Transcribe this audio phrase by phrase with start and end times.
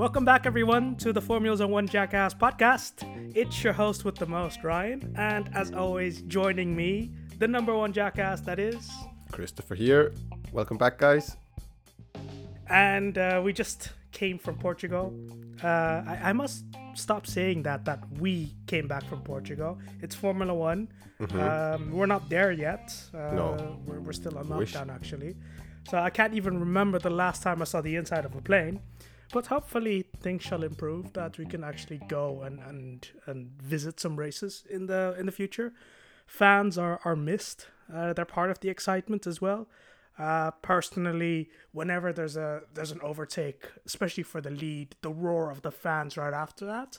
[0.00, 3.04] Welcome back, everyone, to the Formulas on One Jackass podcast.
[3.36, 7.92] It's your host with the most, Ryan, and as always, joining me, the number one
[7.92, 8.90] jackass that is.
[9.30, 10.14] Christopher here.
[10.52, 11.36] Welcome back, guys.
[12.70, 15.12] And uh, we just came from Portugal.
[15.62, 19.78] Uh, I, I must stop saying that that we came back from Portugal.
[20.00, 20.88] It's Formula One.
[21.34, 22.90] Um, we're not there yet.
[23.12, 23.36] Uh, Mm-hmm.
[23.36, 23.78] No.
[23.84, 25.36] we're, we're still on lockdown actually.
[25.90, 28.80] So I can't even remember the last time I saw the inside of a plane.
[29.32, 34.16] But hopefully things shall improve that we can actually go and, and, and visit some
[34.16, 35.72] races in the in the future.
[36.26, 37.66] Fans are, are missed.
[37.92, 39.68] Uh, they're part of the excitement as well.
[40.18, 45.62] Uh, personally, whenever there's a there's an overtake, especially for the lead, the roar of
[45.62, 46.98] the fans right after that,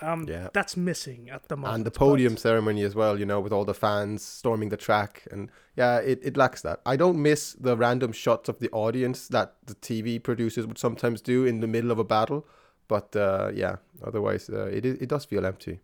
[0.00, 0.48] um, Yeah.
[0.52, 1.74] that's missing at the moment.
[1.76, 4.76] And the but- podium ceremony as well, you know, with all the fans storming the
[4.76, 5.26] track.
[5.30, 6.80] And yeah, it, it lacks that.
[6.86, 11.20] I don't miss the random shots of the audience that the TV producers would sometimes
[11.20, 12.46] do in the middle of a battle.
[12.88, 15.80] But uh, yeah, otherwise, uh, it, it does feel empty.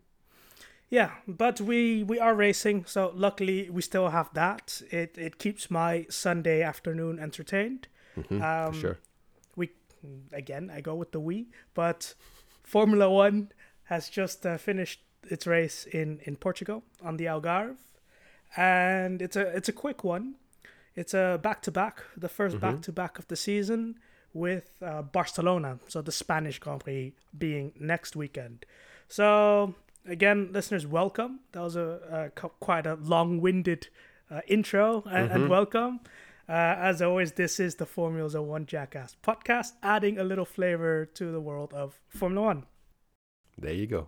[0.89, 4.81] Yeah, but we we are racing, so luckily we still have that.
[4.91, 7.87] It it keeps my Sunday afternoon entertained.
[8.15, 8.97] Mhm, Um, for sure.
[9.55, 9.69] We
[10.31, 12.13] again, I go with the we, but
[12.63, 13.49] Formula One
[13.85, 17.77] has just uh, finished its race in in Portugal on the Algarve,
[18.55, 20.35] and it's a it's a quick one.
[20.95, 23.99] It's a back to back, the 1st back to back of the season
[24.33, 28.65] with uh, Barcelona, so the Spanish Grand Prix being next weekend.
[29.09, 29.75] So
[30.07, 31.41] again, listeners, welcome.
[31.51, 33.87] That was a, a quite a long-winded
[34.31, 35.99] uh, intro and, and welcome.
[36.47, 41.31] Uh, as always, this is the Formula One Jackass podcast, adding a little flavor to
[41.31, 42.65] the world of Formula One.
[43.57, 44.07] There you go.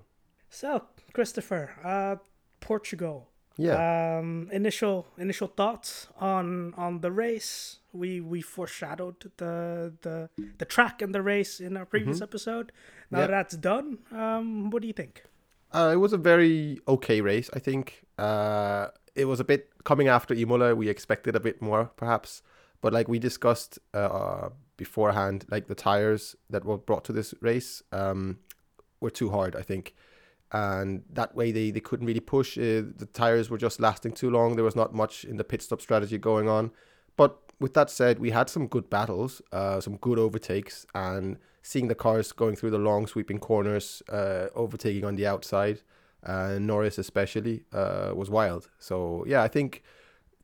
[0.50, 2.16] So, Christopher, uh,
[2.60, 3.30] Portugal.
[3.60, 4.20] Yeah.
[4.20, 7.80] Um, initial initial thoughts on on the race.
[7.92, 12.72] We we foreshadowed the the the track and the race in our previous episode.
[13.10, 13.28] Now Yeah.
[13.28, 15.24] that's done, um, what do you think?
[15.74, 18.06] Uh, it was a very okay race, I think.
[18.20, 20.76] Uh, it was a bit coming after Imola.
[20.76, 22.44] We expected a bit more, perhaps,
[22.82, 27.82] but like we discussed uh, beforehand, like the tires that were brought to this race
[27.92, 28.38] um,
[29.00, 29.96] were too hard, I think,
[30.52, 32.58] and that way they, they couldn't really push.
[32.58, 34.56] Uh, the tires were just lasting too long.
[34.56, 36.72] There was not much in the pit stop strategy going on.
[37.18, 41.88] But with that said, we had some good battles, uh, some good overtakes, and seeing
[41.88, 45.82] the cars going through the long sweeping corners, uh, overtaking on the outside,
[46.24, 48.70] uh, Norris especially, uh, was wild.
[48.80, 49.84] So yeah, I think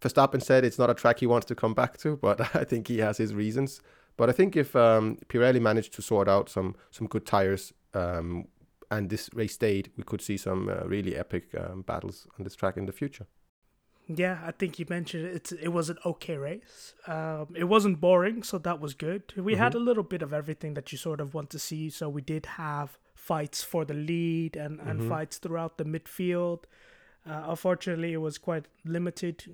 [0.02, 2.88] Verstappen said it's not a track he wants to come back to, but I think
[2.88, 3.80] he has his reasons.
[4.18, 8.48] But I think if um, Pirelli managed to sort out some some good tires um,
[8.92, 12.56] and this race stayed, we could see some uh, really epic um, battles on this
[12.56, 13.26] track in the future.
[14.08, 15.36] Yeah, I think you mentioned it.
[15.36, 16.94] It's, it was an okay race.
[17.08, 19.34] Um, it wasn't boring, so that was good.
[19.38, 21.90] We had a little bit of everything that you sort of want to see.
[21.90, 26.66] So we did have fights for the lead and, and fights throughout the midfield.
[27.26, 29.46] Uh, unfortunately, it was quite limited.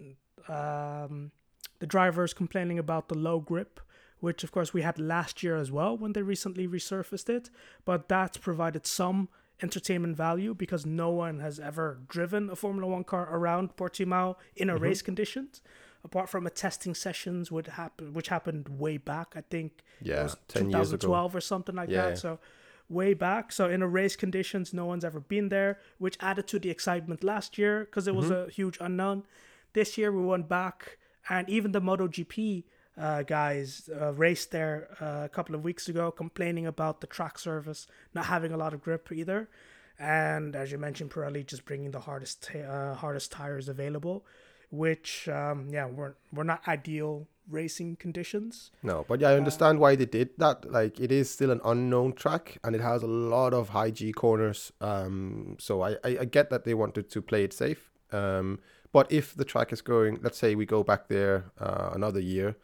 [0.48, 1.32] Um,
[1.78, 3.80] the drivers complaining about the low grip,
[4.19, 7.50] which of course we had last year as well when they recently resurfaced it.
[7.85, 9.30] But that's provided some
[9.62, 14.69] entertainment value because no one has ever driven a Formula One car around Portimao in
[14.69, 15.62] a race conditions,
[16.03, 19.34] apart from a testing sessions would happen, which happened way back.
[19.35, 21.07] I think Yeah, was 10 years ago.
[21.07, 22.18] 2012 or something like Yeah, that.
[22.19, 22.40] So
[22.88, 23.51] way back.
[23.51, 27.24] So in a race conditions, no one's ever been there, which added to the excitement
[27.24, 28.50] last year because it was Mm-hmm.
[28.50, 29.24] a huge unknown.
[29.74, 30.97] This year we went back,
[31.30, 32.63] and even the MotoGP
[33.00, 37.40] uh, guys uh, raced there uh, a couple of weeks ago, complaining about the track
[37.40, 39.50] surface not having a lot of grip either.
[39.98, 44.26] And as you mentioned, Pirelli just bringing the hardest ta- uh, hardest tires available,
[44.70, 48.72] which um, yeah, were were not ideal racing conditions.
[48.84, 50.72] No, but yeah, I understand why they did that.
[50.72, 54.12] Like, it is still an unknown track, and it has a lot of high G
[54.14, 54.72] corners.
[54.81, 57.90] Um, so I, I, I get that they wanted to play it safe.
[58.12, 58.60] Um,
[58.92, 62.56] but if the track is going, let's say we go back there uh, another year,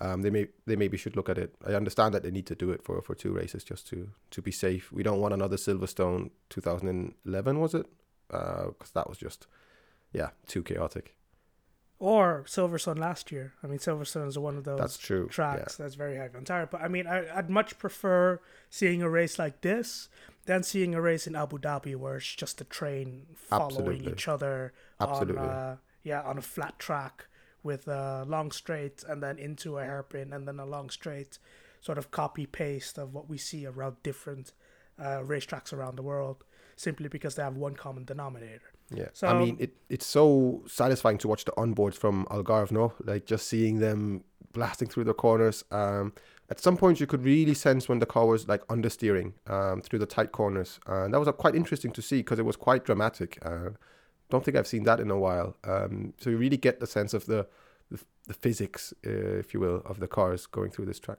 [0.00, 1.54] um, they may they maybe should look at it.
[1.66, 4.42] I understand that they need to do it for, for two races just to to
[4.42, 4.90] be safe.
[4.92, 7.86] We don't want another Silverstone 2011, was it?
[8.28, 9.46] Because that was just
[10.12, 11.14] yeah too chaotic.
[11.98, 13.52] or Silverstone last year.
[13.62, 15.28] I mean, Silverstone is one of those That's true.
[15.28, 16.66] tracks that's very heavy on tire.
[16.66, 20.08] But I mean, I, I'd much prefer seeing a race like this
[20.46, 24.12] than seeing a race in Abu Dhabi where it's just a train following Absolutely.
[24.12, 25.36] each other Absolutely.
[25.38, 27.26] on uh, yeah on a flat track
[27.62, 31.38] with a long straight and then into a hairpin and then a long straight
[31.80, 34.52] sort of copy paste of what we see around different
[34.98, 36.44] uh, racetracks around the world
[36.76, 38.72] simply because they have one common denominator.
[38.92, 42.92] Yeah, so, I mean, it, it's so satisfying to watch the onboards from Algarve, no?
[43.04, 45.64] Like just seeing them blasting through the corners.
[45.70, 46.12] Um,
[46.48, 50.00] at some point, you could really sense when the car was like understeering um, through
[50.00, 52.84] the tight corners, and that was uh, quite interesting to see because it was quite
[52.84, 53.38] dramatic.
[53.42, 53.70] Uh,
[54.30, 55.56] don't think I've seen that in a while.
[55.64, 57.46] Um, so you really get the sense of the
[57.90, 57.98] the,
[58.28, 61.18] the physics, uh, if you will, of the cars going through this track.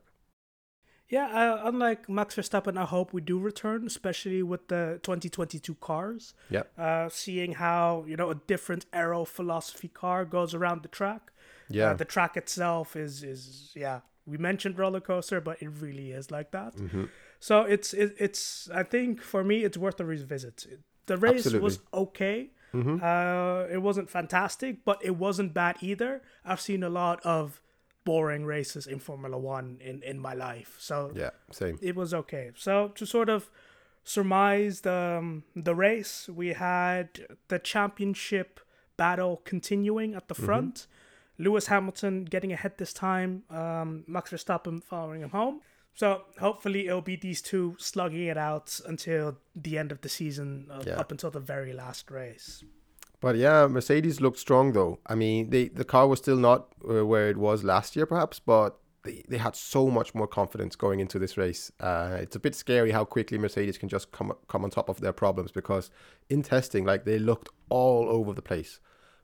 [1.12, 6.34] Yeah, uh, unlike Max Verstappen, I hope we do return, especially with the 2022 cars.
[6.50, 6.64] Yeah.
[6.78, 11.34] Uh, seeing how you know a different aero philosophy car goes around the track.
[11.70, 11.92] Yeah.
[11.92, 14.00] Uh, the track itself is is yeah.
[14.26, 16.78] We mentioned roller coaster, but it really is like that.
[16.78, 17.06] Mm-hmm.
[17.42, 20.66] So it's it, it's I think for me it's worth a revisit.
[21.08, 21.64] The race Absolutely.
[21.64, 22.52] was okay.
[22.74, 22.98] Mm-hmm.
[23.04, 26.22] Uh, it wasn't fantastic, but it wasn't bad either.
[26.46, 27.62] I've seen a lot of
[28.04, 30.76] boring races in Formula One in, in my life.
[30.80, 31.78] So Yeah, same.
[31.82, 32.52] it was okay.
[32.56, 33.50] So to sort of
[34.04, 37.08] surmise the um, the race, we had
[37.48, 38.60] the championship
[38.98, 40.88] battle continuing at the front.
[41.38, 43.44] Lewis Hamilton getting ahead this time.
[43.50, 45.62] Um, Max Verstappen following him home.
[45.94, 50.68] So hopefully it'll be these two slugging it out until the end of the season,
[50.72, 51.00] uh, Yeah.
[51.00, 52.64] up until the very last race.
[53.20, 55.00] But yeah, Mercedes looked strong though.
[55.06, 58.40] I mean, they the car was still not uh, where it was last year, perhaps,
[58.40, 61.72] but they, they had so much more confidence going into this race.
[61.80, 65.02] Uh, it's a bit scary how quickly Mercedes can just come come on top of
[65.02, 65.92] their problems because
[66.30, 68.80] in testing, like they looked all over the place.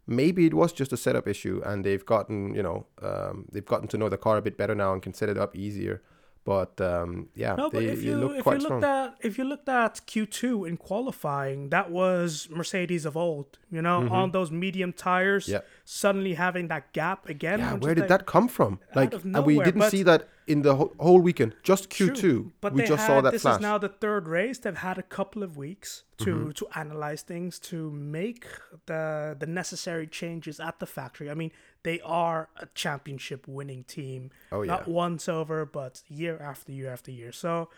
[0.05, 3.87] Maybe it was just a setup issue, and they've gotten you know um, they've gotten
[3.87, 6.03] to know the car a bit better now and can set it up easier.
[6.47, 9.37] But um, yeah, No, but they, if you looked if quite you looked at if
[9.37, 13.47] you looked at Q two in qualifying, that was Mercedes of old.
[13.69, 15.55] You know, on those medium tires, Mm-hmm.
[15.89, 17.59] Suddenly having that gap again.
[17.59, 18.79] Yeah, where did like, that come from?
[18.93, 21.55] Like, of and we didn't but- see that in the whole, whole weekend.
[21.63, 23.55] Just Q2, but we just had, saw that this flash.
[23.55, 24.57] is now the third race.
[24.59, 26.51] They've had a couple of weeks to Mm-hmm.
[26.51, 28.45] to analyze things, to make
[28.85, 31.29] the the necessary changes at the factory.
[31.31, 31.51] I mean,
[31.83, 34.31] they are a championship winning team.
[34.51, 37.31] Oh, yeah, Not once over, but year after year after year.
[37.31, 37.69] So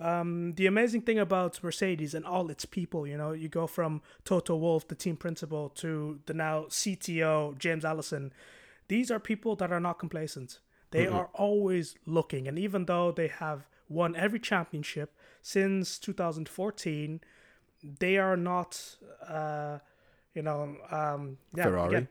[0.00, 4.00] um, the amazing thing about Mercedes and all its people, you know, you go from
[4.24, 8.32] Toto Wolff, the team principal, to the now CTO, James Allison.
[8.86, 10.60] These are people that are not complacent.
[10.90, 12.48] They are always looking.
[12.48, 17.20] And even though they have won every championship since 2014,
[17.98, 18.96] they are not,
[19.26, 19.78] uh,
[20.34, 21.88] you know, um, yeah, Ferrari.
[21.88, 22.08] again,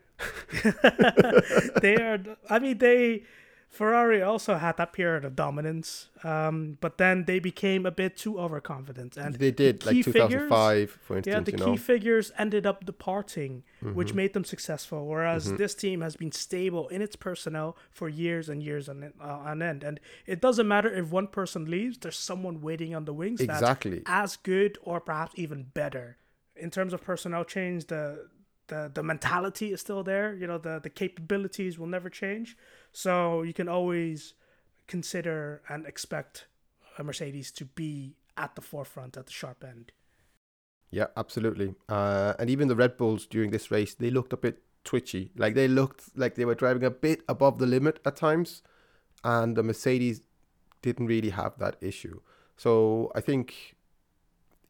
[1.82, 2.18] they are.
[2.48, 3.24] I mean, they
[3.68, 8.40] Ferrari also had that period of dominance, um, but then they became a bit too
[8.40, 11.34] overconfident, and they did, key like 2005, for instance.
[11.34, 11.66] yeah, the key know.
[11.66, 11.74] Mm-hmm.
[11.76, 15.06] figures ended up departing, which made them successful.
[15.06, 19.24] Whereas this team has been stable in its personnel for years and years on, uh,
[19.24, 21.98] on end, and it doesn't matter if one person leaves.
[21.98, 24.02] There's someone waiting on the wings Exactly.
[24.06, 26.16] that's as good or perhaps even better
[26.56, 27.86] in terms of personnel change.
[27.88, 28.28] The
[28.68, 30.34] the the mentality is still there.
[30.34, 32.56] You know, the the capabilities will never change.
[32.92, 34.34] So you can always
[34.86, 36.46] consider and expect
[36.98, 39.92] a Mercedes to be at the forefront, at the sharp end.
[40.90, 41.74] Yeah, absolutely.
[41.88, 45.32] Uh, and even the Red Bulls during this race, they looked a bit twitchy.
[45.36, 48.62] Like they looked like they were driving a bit above the limit at times,
[49.22, 50.22] and the Mercedes
[50.80, 52.20] didn't really have that issue.
[52.56, 53.76] So I think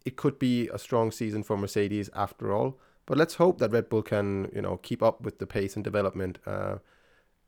[0.05, 2.79] it could be a strong season for Mercedes after all.
[3.07, 5.85] But let's hope that Red Bull can, you know, keep up with the pace and
[5.85, 6.39] development.
[6.45, 6.79] Uh,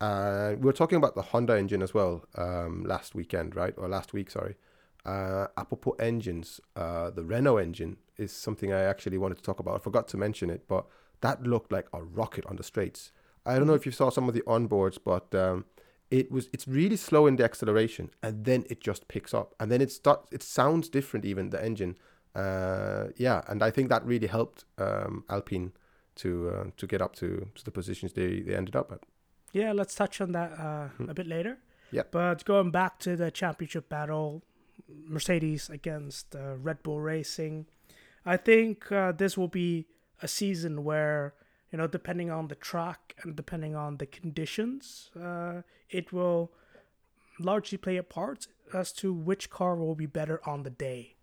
[0.01, 3.75] uh, we were talking about the Honda engine as well um, last weekend, right?
[3.77, 4.57] Or last week, sorry.
[5.05, 9.75] Uh, apropos engines, uh, the Renault engine is something I actually wanted to talk about.
[9.75, 10.87] I forgot to mention it, but
[11.21, 13.13] that looked like a rocket on the straights.
[13.47, 15.65] I don't know if you saw some of the onboards, but um,
[16.11, 19.71] it was it's really slow in the acceleration, and then it just picks up, and
[19.71, 20.29] then it starts.
[20.33, 21.97] It sounds different, even the engine.
[22.35, 25.73] Uh, yeah, and I think that really helped um, Alpine
[26.17, 29.01] to uh, to get up to, to the positions they, they ended up at.
[29.53, 31.59] Yeah, let's touch on that uh, a bit later.
[31.91, 32.03] Yeah.
[32.11, 34.43] But going back to the championship battle,
[34.89, 37.67] Mercedes against uh, Red Bull Racing,
[38.25, 39.87] I think uh, this will be
[40.23, 41.35] a season where
[41.73, 46.51] you know, depending on the track and depending on the conditions, uh, it will
[47.39, 51.15] largely play a part as to which car will be better on the day.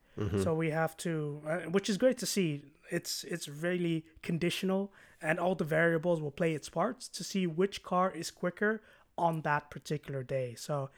[0.41, 2.63] So we have to, uh, which is great to see.
[2.89, 7.83] It's it's really conditional, and all the variables will play its parts to see which
[7.83, 8.81] car is quicker
[9.17, 10.55] on that particular day.
[10.55, 10.89] So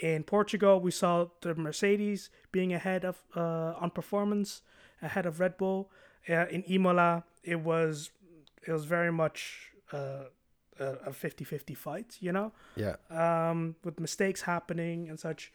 [0.00, 4.62] in Portugal, we saw the Mercedes being ahead of uh, on performance,
[5.02, 5.90] ahead of Red Bull.
[6.28, 8.10] Uh, in Imola, it was
[8.66, 10.24] it was very much uh,
[10.78, 15.52] a a 50-50 fight, you know Yeah, um, with mistakes happening and such.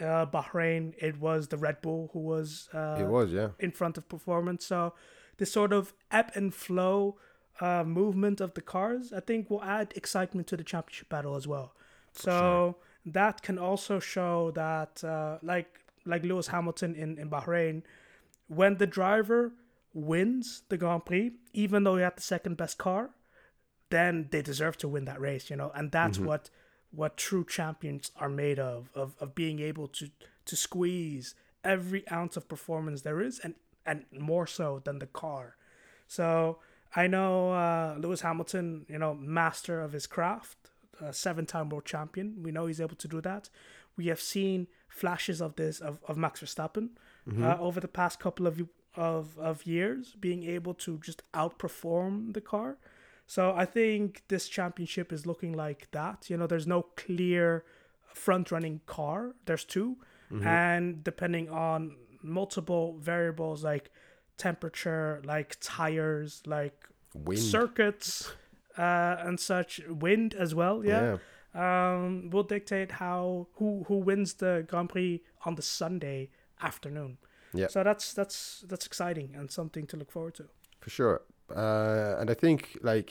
[0.00, 3.30] Uh, Bahrain, it was the Red Bull who was uh, it was.
[3.30, 4.64] Yeah, in front of performance.
[4.64, 4.94] So
[5.36, 7.18] this sort of ebb and flow
[7.60, 11.46] uh, movement of the cars, I think, will add excitement to the championship battle as
[11.46, 11.74] well.
[12.12, 12.74] So sure.
[13.12, 17.82] that can also show that, uh, like like Lewis Hamilton in in Bahrain,
[18.48, 19.52] when the driver
[19.94, 23.10] wins the Grand Prix, even though he had the second best car,
[23.90, 26.24] then they deserve to win that race, you know, and that's Mhm.
[26.24, 26.50] what
[26.90, 30.10] what true champions are made of, of of being able to
[30.44, 33.54] to squeeze every ounce of performance there is, and
[33.86, 35.56] and more so than the car.
[36.06, 36.58] So
[36.94, 40.56] I know uh, Lewis Hamilton, you know, master of his craft,
[41.00, 42.42] a seven-time world champion.
[42.42, 43.48] We know he's able to do that.
[43.96, 46.90] We have seen flashes of this of, of Max Verstappen
[47.28, 47.44] Mm-hmm.
[47.44, 48.60] uh, over the past couple of
[48.96, 52.78] of of years, being able to just outperform the car.
[53.28, 56.28] So I think this championship is looking like that.
[56.28, 57.64] You know, there's no clear
[58.12, 59.34] front-running car.
[59.46, 59.96] There's 2
[60.32, 60.46] Mm-hmm.
[60.46, 63.90] and depending on multiple variables like
[64.48, 66.78] temperature, like tires, like
[67.14, 67.40] Wind.
[67.56, 68.32] circuits,
[68.78, 70.76] uh, and such, wind as well.
[70.84, 71.18] Yeah,
[71.54, 76.30] um, will dictate how who who wins the Grand Prix on the Sunday
[76.60, 77.18] afternoon.
[77.54, 77.68] Yeah.
[77.68, 80.44] So that's that's that's exciting and something to look forward to.
[80.80, 81.20] for sure.
[81.54, 83.08] Uh, and I think like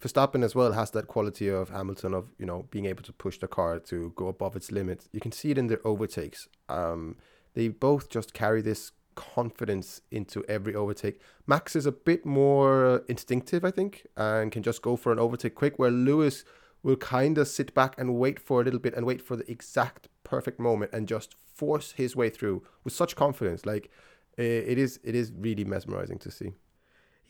[0.00, 3.38] Verstappen as well has that quality of Hamilton of you know being able to push
[3.38, 5.08] the car to go above its limits.
[5.12, 6.48] You can see it in their overtakes.
[6.68, 7.16] Um,
[7.54, 11.20] they both just carry this confidence into every overtake.
[11.46, 15.18] Max is a bit more uh, instinctive, I think, and can just go for an
[15.18, 15.78] overtake quick.
[15.78, 16.44] Where Lewis
[16.82, 19.50] will kind of sit back and wait for a little bit and wait for the
[19.50, 23.64] exact perfect moment and just force his way through with such confidence.
[23.64, 23.90] Like
[24.36, 26.52] it is, it is really mesmerizing to see.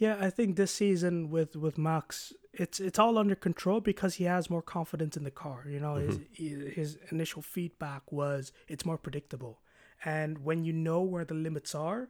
[0.03, 4.25] Yeah, I think this season with with Max, it's it's all under control because he
[4.25, 5.65] has more confidence in the car.
[5.69, 6.25] You know, mm-hmm.
[6.33, 9.61] his his initial feedback was it's more predictable,
[10.05, 12.09] and when you know where the limits are,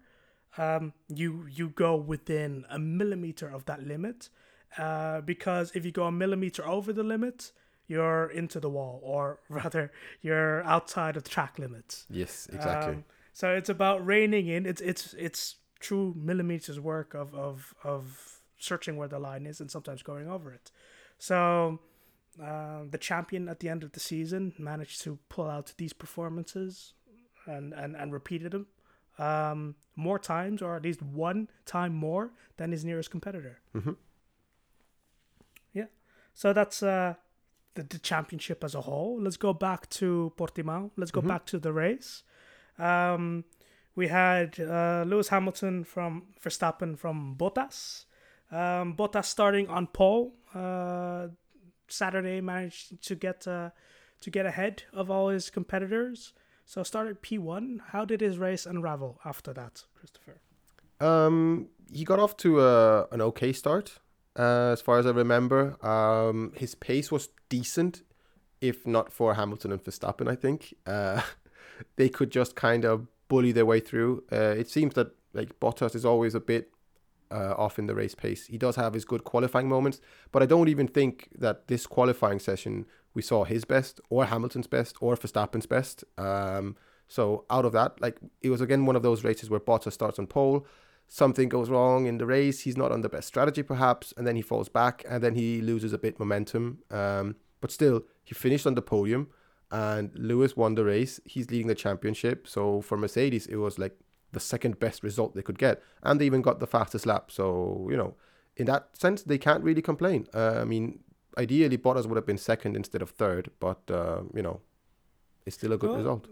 [0.59, 4.29] um, you you go within a millimeter of that limit,
[4.79, 7.53] uh, because if you go a millimeter over the limit,
[7.87, 12.07] you're into the wall, or rather, you're outside of the track limits.
[12.11, 12.95] Yes, exactly.
[12.95, 14.67] Um, so it's about reining in.
[14.67, 19.71] It's it's it's true millimeters work of of of searching where the line is and
[19.71, 20.71] sometimes going over it.
[21.19, 21.81] So
[22.43, 26.95] uh, the champion at the end of the season managed to pull out these performances
[27.47, 28.67] and and and repeated them
[29.19, 33.61] um, more times or at least one time more than his nearest competitor.
[33.75, 33.97] Mhm.
[35.73, 35.87] Yeah.
[36.35, 37.15] So that's uh,
[37.75, 39.21] the, the championship as a whole.
[39.21, 40.91] Let's go back to Portimao.
[40.97, 41.29] Let's go Mhm.
[41.29, 42.23] back to the race.
[42.79, 43.45] Um,
[43.95, 48.07] we had uh, Lewis Hamilton from Verstappen from Bottas.
[48.51, 50.35] Um, Bottas starting on pole.
[50.55, 51.29] Uh,
[51.89, 53.71] Saturday managed to get uh,
[54.21, 56.33] to get ahead of all his competitors.
[56.73, 57.83] So started P one.
[57.89, 60.41] How did his race unravel after that, Christopher?
[61.01, 63.99] Um, he got off to a, an okay start,
[64.39, 65.77] uh, as far as I remember.
[65.87, 68.01] Um, his pace was decent,
[68.63, 70.27] if not for Hamilton and Verstappen.
[70.27, 71.21] I think uh,
[71.97, 74.25] they could just kind of bully their way through.
[74.33, 76.71] Uh, it seems that like Bottas is always a bit
[77.31, 78.47] uh, off in the race pace.
[78.47, 80.01] He does have his good qualifying moments,
[80.31, 84.67] but I don't even think that this qualifying session we saw his best or Hamilton's
[84.67, 86.05] best or Verstappen's best.
[86.19, 86.77] Um,
[87.09, 90.19] so out of that, like it was again one of those races where Bottas starts
[90.19, 90.67] on pole,
[91.09, 94.37] something goes wrong in the race, he's not on the best strategy perhaps, and then
[94.37, 96.79] he falls back and then he loses a bit momentum.
[96.91, 99.29] Um, but still, he finished on the podium
[99.71, 101.21] and Lewis won the race.
[101.25, 102.47] He's leading the championship.
[102.47, 103.97] So for Mercedes, it was like
[104.33, 107.31] the second best result they could get, and they even got the fastest lap.
[107.31, 108.15] So you know,
[108.57, 110.27] in that sense, they can't really complain.
[110.35, 111.01] Uh, I mean,
[111.39, 114.61] ideally, Bottas would have been second instead of third, but uh, you know,
[115.47, 116.29] it's still a good Well, result.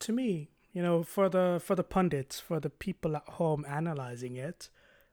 [0.00, 4.36] To me, you know, for the for the pundits, for the people at home analyzing
[4.36, 4.68] it,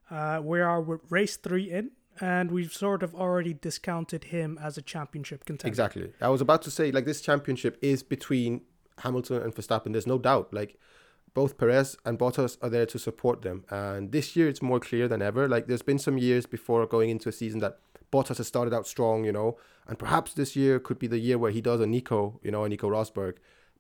[0.09, 4.81] uh, we are race three in, and we've sort of already discounted him as a
[4.81, 5.67] championship contender.
[5.67, 6.11] Exactly.
[6.21, 8.61] I was about to say, like, this championship is between
[8.99, 9.93] Hamilton and Verstappen.
[9.93, 10.53] There's no doubt.
[10.53, 10.77] Like,
[11.33, 13.65] both Perez and Bottas are there to support them.
[13.69, 15.47] And this year, it's more clear than ever.
[15.47, 17.79] Like, there's been some years before going into a season that
[18.13, 19.49] Bottas has started out strong, you know,
[19.87, 22.63] and perhaps this year could be the year where he does a Nico, you know,
[22.63, 23.35] a Nico Rosberg.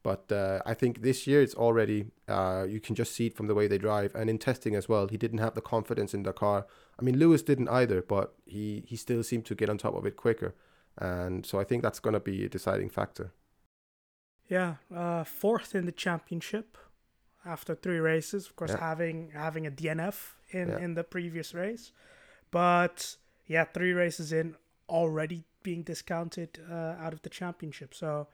[0.09, 3.47] But uh, I think this year it's already, uh, you can just see it from
[3.47, 4.11] the way they drive.
[4.15, 6.65] And in testing as well, he didn't have the confidence in the car.
[6.99, 10.05] I mean, Lewis didn't either, but he, he still seemed to get on top of
[10.05, 10.55] it quicker.
[10.97, 13.31] And so I think that's going to be a deciding factor.
[14.49, 16.77] Yeah, uh, fourth in the championship
[17.45, 18.45] after three races.
[18.47, 18.79] Of course, Yeah.
[18.89, 20.79] having having a DNF in Yeah.
[20.79, 21.91] in the previous race,
[22.51, 24.55] but yeah, three races in
[24.89, 27.93] already being discounted uh, out of the championship.
[27.93, 28.27] So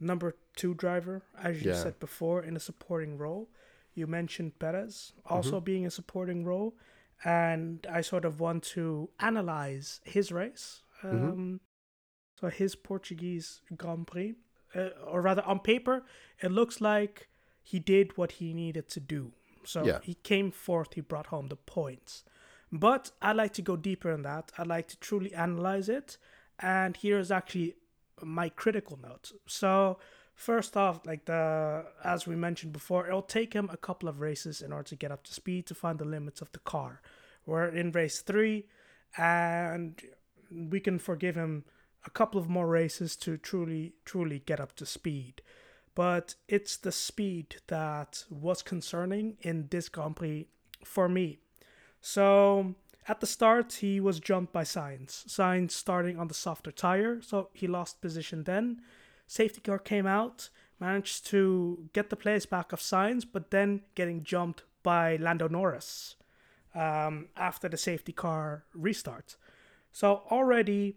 [0.00, 1.82] number two driver, as you Yeah.
[1.82, 3.48] said before, in a supporting role.
[3.94, 5.64] You mentioned Perez also Mm-hmm.
[5.64, 6.74] being a supporting role,
[7.24, 10.82] and I sort of want to analyze his race.
[11.02, 11.60] Um, Mhm.
[12.40, 14.34] So his Portuguese Grand Prix,
[14.74, 16.04] uh, or rather on paper,
[16.42, 17.28] it looks like
[17.62, 19.32] he did what he needed to do.
[19.64, 20.00] So Yeah.
[20.02, 22.24] he came fourth, he brought home the points.
[22.76, 24.50] But I like to go deeper in that.
[24.58, 26.18] I like to truly analyze it.
[26.58, 27.76] And here is actually
[28.20, 29.30] my critical note.
[29.46, 29.98] So
[30.34, 34.60] first off, like the as we mentioned before, it'll take him a couple of races
[34.60, 37.00] in order to get up to speed to find the limits of the car.
[37.46, 38.66] We're in race three,
[39.16, 40.02] and
[40.50, 41.64] we can forgive him
[42.04, 45.42] a couple of more races to truly, truly get up to speed.
[45.94, 50.48] But it's the speed that was concerning in this Grand Prix
[50.84, 51.38] for me.
[52.06, 52.74] So
[53.08, 55.26] at the start, he was jumped by Sainz.
[55.26, 58.82] Sainz starting on the softer tire, so he lost position then.
[59.26, 64.22] Safety car came out, managed to get the place back of Sainz, but then getting
[64.22, 66.16] jumped by Lando Norris
[66.74, 69.36] um, after the safety car restart.
[69.90, 70.96] So already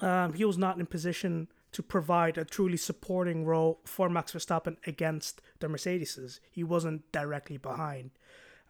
[0.00, 4.76] um, he was not in position to provide a truly supporting role for Max Verstappen
[4.88, 6.40] against the Mercedeses.
[6.50, 8.10] He wasn't directly behind.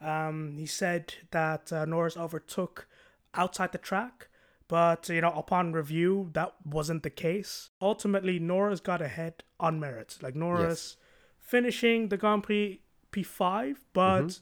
[0.00, 2.86] Um, he said that uh, Norris overtook
[3.34, 4.28] outside the track,
[4.68, 7.70] but you know, upon review, that wasn't the case.
[7.82, 10.16] Ultimately, Norris got ahead on merit.
[10.22, 10.96] Like Norris
[11.38, 12.80] finishing the Grand Prix
[13.12, 14.40] P5, but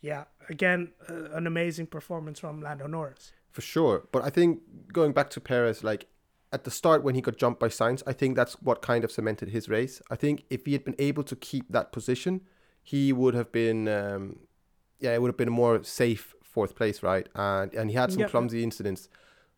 [0.00, 3.32] yeah, again, uh, an amazing performance from Lando Norris.
[3.50, 4.06] For sure.
[4.12, 4.60] But I think
[4.92, 6.06] going back to Perez, like
[6.52, 9.10] at the start when he got jumped by Sainz, I think that's what kind of
[9.10, 10.00] cemented his race.
[10.10, 12.42] I think if he had been able to keep that position,
[12.82, 14.40] he would have been, um,
[15.00, 17.28] yeah, it would have been a more safe fourth place, right?
[17.34, 19.08] And and he had some clumsy incidents.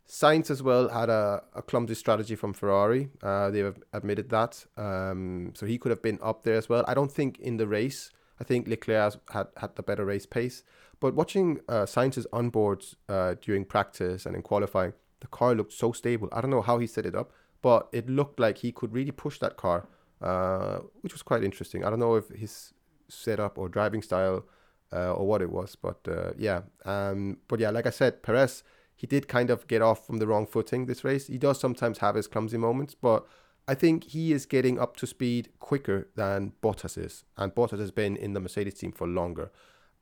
[0.08, 3.10] Sainz as well had a, a clumsy strategy from Ferrari.
[3.22, 4.64] Uh, they've admitted that.
[4.78, 6.82] Um, so he could have been up there as well.
[6.88, 8.10] I don't think in the race.
[8.40, 10.62] I think Leclerc has- had had the better race pace.
[11.00, 15.92] But watching uh, Sainz's onboards uh, during practice and in qualifying, the car looked so
[15.92, 16.28] stable.
[16.32, 17.30] I don't know how he set it up,
[17.60, 19.86] but it looked like he could really push that car,
[20.22, 21.84] uh, which was quite interesting.
[21.84, 22.72] I don't know if his
[23.08, 24.44] setup or driving style
[24.92, 26.62] uh, or what it was, but uh, yeah.
[26.84, 28.62] Um, but yeah, like I said, Perez,
[28.96, 31.26] he did kind of get off from the wrong footing this race.
[31.26, 33.26] He does sometimes have his clumsy moments, but
[33.66, 37.90] I think he is getting up to speed quicker than Bottas is, and Bottas has
[37.90, 39.52] been in the Mercedes team for longer.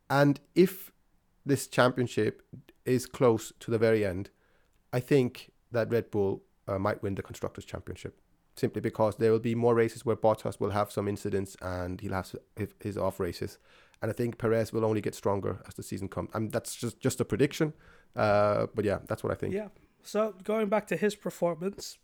[0.09, 0.93] And if
[1.45, 2.43] this championship
[2.85, 4.31] is close to the very end,
[4.93, 8.21] I think that Red Bull uh, might win the Constructors' Championship
[8.57, 12.15] simply because there will be more races where Bottas will have some incidents and he'll
[12.15, 13.59] have his- his off races.
[14.03, 16.31] And I think Perez will only get stronger as the season comes.
[16.35, 17.73] I mean, that's just, just a prediction.
[18.15, 19.55] Uh, but yeah, that's what I think.
[19.55, 19.69] Yeah.
[20.03, 21.99] So going back to his performance,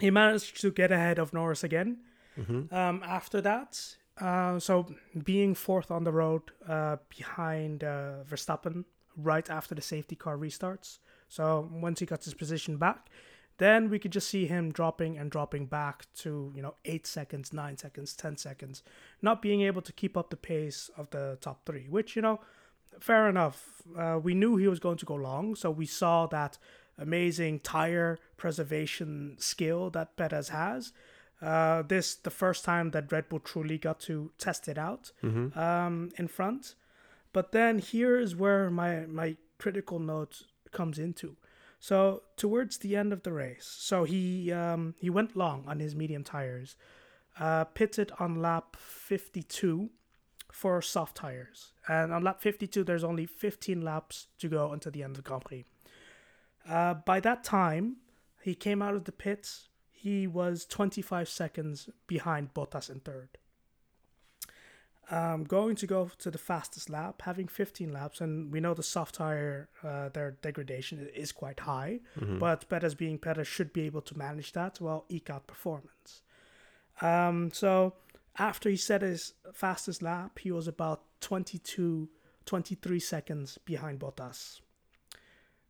[0.00, 1.98] he managed to get ahead of Norris again.
[2.38, 2.74] Mm-hmm.
[2.74, 4.86] Um, after that, uh, so
[5.24, 8.84] being fourth on the road uh, behind uh, Verstappen
[9.16, 10.98] right after the safety car restarts.
[11.28, 13.08] So once he got his position back,
[13.62, 17.52] then we could just see him dropping and dropping back to you know eight seconds,
[17.52, 18.82] nine seconds, ten seconds,
[19.20, 21.86] not being able to keep up the pace of the top three.
[21.88, 22.40] Which you know,
[23.00, 23.58] fair enough.
[23.96, 26.58] Uh, we knew he was going to go long, so we saw that
[26.98, 30.92] amazing tire preservation skill that Perez has.
[31.40, 35.58] Uh, this the first time that Red Bull truly got to test it out Mm-hmm.
[35.58, 36.74] um, in front.
[37.32, 41.36] But then here is where my my critical note comes into.
[41.82, 45.96] So towards the end of the race, so he um, he went long on his
[45.96, 46.76] medium tires,
[47.40, 49.90] uh, pitted on lap 52
[50.52, 55.02] for soft tires, and on lap 52 there's only 15 laps to go until the
[55.02, 55.64] end of the Grand Prix.
[56.68, 57.96] Uh, by that time,
[58.44, 59.68] he came out of the pits.
[59.90, 63.38] He was 25 seconds behind Bottas in third.
[65.10, 68.82] Um, going to go to the fastest lap, having 15 laps, and we know the
[68.84, 72.38] soft tire, uh, their degradation is quite high, Mm-hmm.
[72.38, 76.22] but Perez being Perez should be able to manage that while eke out performance.
[77.00, 77.94] Um, so
[78.38, 82.08] after he set his fastest lap, he was about 22,
[82.46, 84.60] 23 seconds behind Bottas.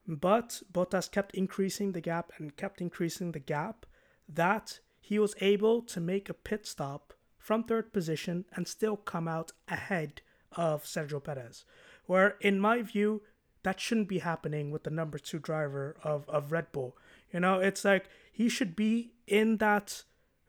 [0.06, 3.86] But Bottas kept increasing the gap and kept increasing the gap
[4.28, 9.26] that he was able to make a pit stop from third position and still come
[9.26, 11.64] out ahead of Sergio Perez.
[12.06, 13.22] Where, in my view,
[13.64, 16.96] that shouldn't be happening with the number two driver of, of Red Bull.
[17.32, 20.04] You know, it's like he should be in that,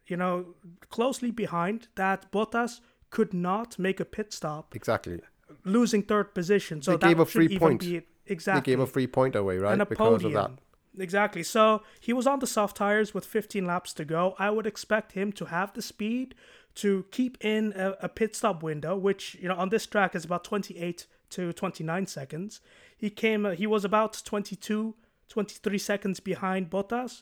[0.08, 0.54] you know,
[0.90, 2.80] closely behind that Bottas
[3.10, 5.20] could not make a pit stop, Exactly.
[5.64, 6.82] losing third position.
[6.82, 7.82] So They that gave a free point.
[7.82, 9.78] be They gave a free point away, right?
[9.88, 10.36] because podium.
[10.36, 11.02] of that.
[11.02, 11.42] Exactly.
[11.44, 14.36] So he was on the soft tires with 15 laps to go.
[14.38, 16.36] I would expect him to have the speed
[16.76, 20.26] to keep in a, a pit stop window, which you know on this track is
[20.26, 22.62] about 28 to 29 seconds.
[22.98, 23.46] He came.
[23.56, 24.96] He was about 22,
[25.30, 27.22] 23 seconds behind Bottas.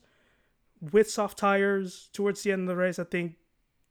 [0.92, 3.36] with soft tires towards the end of the race, I think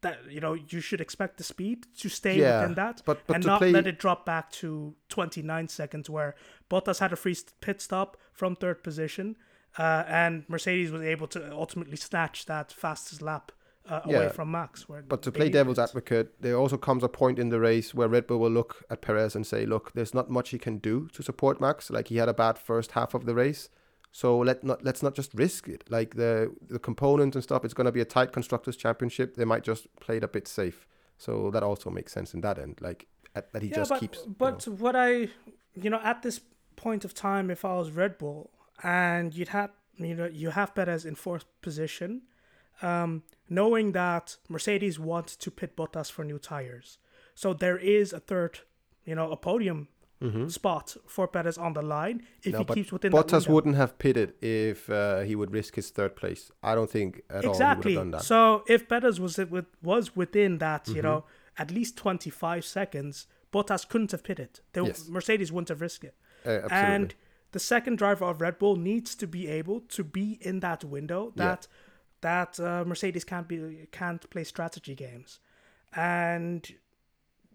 [0.03, 3.37] that you know you should expect the speed to stay Yeah, within that but- but
[3.37, 6.35] and not play- let it drop back to 29 seconds where
[6.71, 9.37] Bottas had a free pit stop from third position
[9.79, 13.53] uh, and Mercedes was able to ultimately snatch that fastest lap
[13.91, 14.89] uh, away Yeah, from Max.
[14.89, 15.83] Where But to play devil's it.
[15.83, 19.01] advocate, there also comes a point in the race where Red Bull will look at
[19.03, 21.91] Perez and say, "Look, there's not much he can do to support Max.
[21.91, 23.69] Like he had a bad first half of the race,
[24.13, 25.85] so let not let's not just risk it.
[25.91, 29.35] Like the the components and stuff, it's going to be a tight constructors championship.
[29.37, 30.87] They might just play it a bit safe.
[31.19, 32.79] So that also makes sense in that end.
[32.81, 34.19] Like at, that he yeah, just but, keeps.
[34.25, 34.73] you But know.
[34.75, 35.29] what I,
[35.75, 36.41] you know, at this
[36.77, 38.51] point of time, if I was Red Bull
[38.83, 42.23] and you'd have, you know, you have Perez in fourth position,
[42.83, 46.99] um, knowing that Mercedes wants to pit Bottas for new tires,
[47.35, 48.61] so there is a third,
[49.05, 49.89] you know, a podium
[50.49, 52.59] spot for Perez on the line if Mm-hmm.
[52.59, 55.89] No, he keeps within that Bottas wouldn't have pitted if uh, he would risk his
[55.89, 56.51] third place.
[56.63, 57.49] I don't think at exactly.
[57.49, 58.23] all he would have done that.
[58.25, 60.97] So if Perez was it with was within that, Mm-hmm.
[60.97, 61.25] you know,
[61.57, 64.61] at least twenty five seconds, Bottas couldn't have pitted.
[64.75, 65.09] They, Yes.
[65.09, 66.15] Mercedes wouldn't have risked it.
[66.45, 66.69] Uh.
[66.71, 67.15] And
[67.53, 71.33] the second driver of Red Bull needs to be able to be in that window
[71.35, 71.57] Yeah.
[72.23, 75.39] That uh, Mercedes can't be can't play strategy games,
[75.95, 76.71] and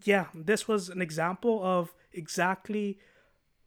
[0.03, 2.97] yeah, this was an example of exactly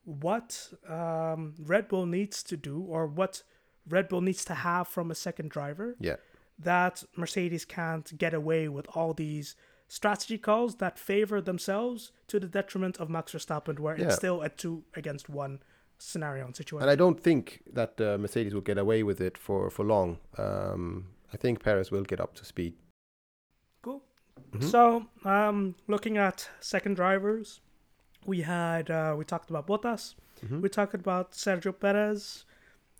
[0.05, 3.43] what um, Red Bull needs to do or what
[3.89, 6.17] Red Bull needs to have from a second driver yeah.
[6.59, 9.55] that Mercedes can't get away with all these
[9.87, 14.07] strategy calls that favor themselves to the detriment of Max Verstappen, where Yeah.
[14.07, 15.61] it's still a two against one
[15.99, 16.83] scenario and situation.
[16.83, 20.19] And I don't think that uh, Mercedes will get away with it for, for long.
[20.37, 22.75] Um, I think Perez will get up to speed.
[23.83, 24.03] cool.
[24.53, 24.63] Mhm.
[24.65, 27.61] So, um, looking at second drivers,
[28.25, 30.61] we had uh, we talked about Bottas, Mhm.
[30.63, 32.45] we talked about Sergio Perez.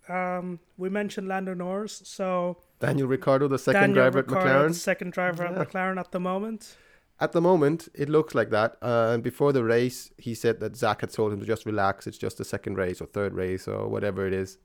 [0.07, 4.69] Um, we mentioned Lando Norris, so Daniel Ricciardo, the second Daniel driver Ricciardo, at the
[4.69, 4.75] McLaren.
[4.75, 5.51] second driver Yeah.
[5.61, 6.77] at McLaren at the moment.
[7.21, 8.77] At the moment, it looks like that.
[8.81, 12.07] Uh, and before the race, he said that Zak had told him to just relax.
[12.07, 14.57] It's just the second race or third race or whatever it is.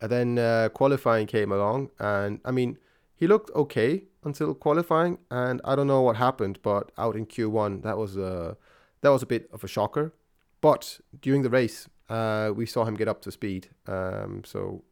[0.00, 2.78] And then uh, qualifying came along, and I mean,
[3.14, 5.18] he looked okay until qualifying.
[5.30, 8.56] And I don't know what happened, but out in Q1, that was a
[9.02, 10.12] that was a bit of a shocker.
[10.60, 13.68] But during the race, uh, we saw him get up to speed.
[13.86, 14.82] Um, so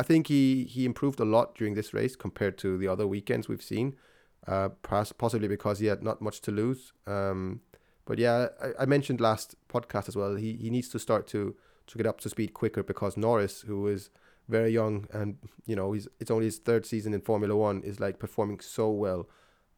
[0.00, 3.48] I think he he improved a lot during this race compared to the other weekends
[3.48, 3.96] we've seen
[4.46, 6.92] uh, possibly because he had not much to lose.
[7.06, 7.60] Um,
[8.04, 10.36] but yeah, I, I mentioned last podcast as well.
[10.36, 11.54] He he needs to start to
[11.88, 14.10] to get up to speed quicker because Norris, who is
[14.48, 18.00] very young and you know he's it's only his third season in Formula One, is
[18.00, 19.28] like performing so well.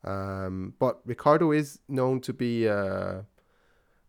[0.05, 3.23] Um, but Ricciardo is known to be uh,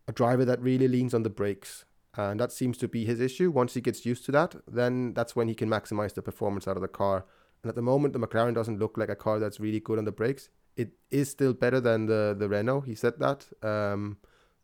[0.08, 1.84] a driver that really leans on the brakes.
[2.14, 3.50] And that seems to be his issue.
[3.50, 6.76] Once he gets used to that, then that's when he can maximize the performance out
[6.76, 7.24] of the car.
[7.62, 10.04] And at the moment, the McLaren doesn't look like a car that's really good on
[10.04, 10.48] the brakes.
[10.76, 12.82] It is still better than the the Renault.
[12.82, 13.46] He said that.
[13.62, 14.18] Um,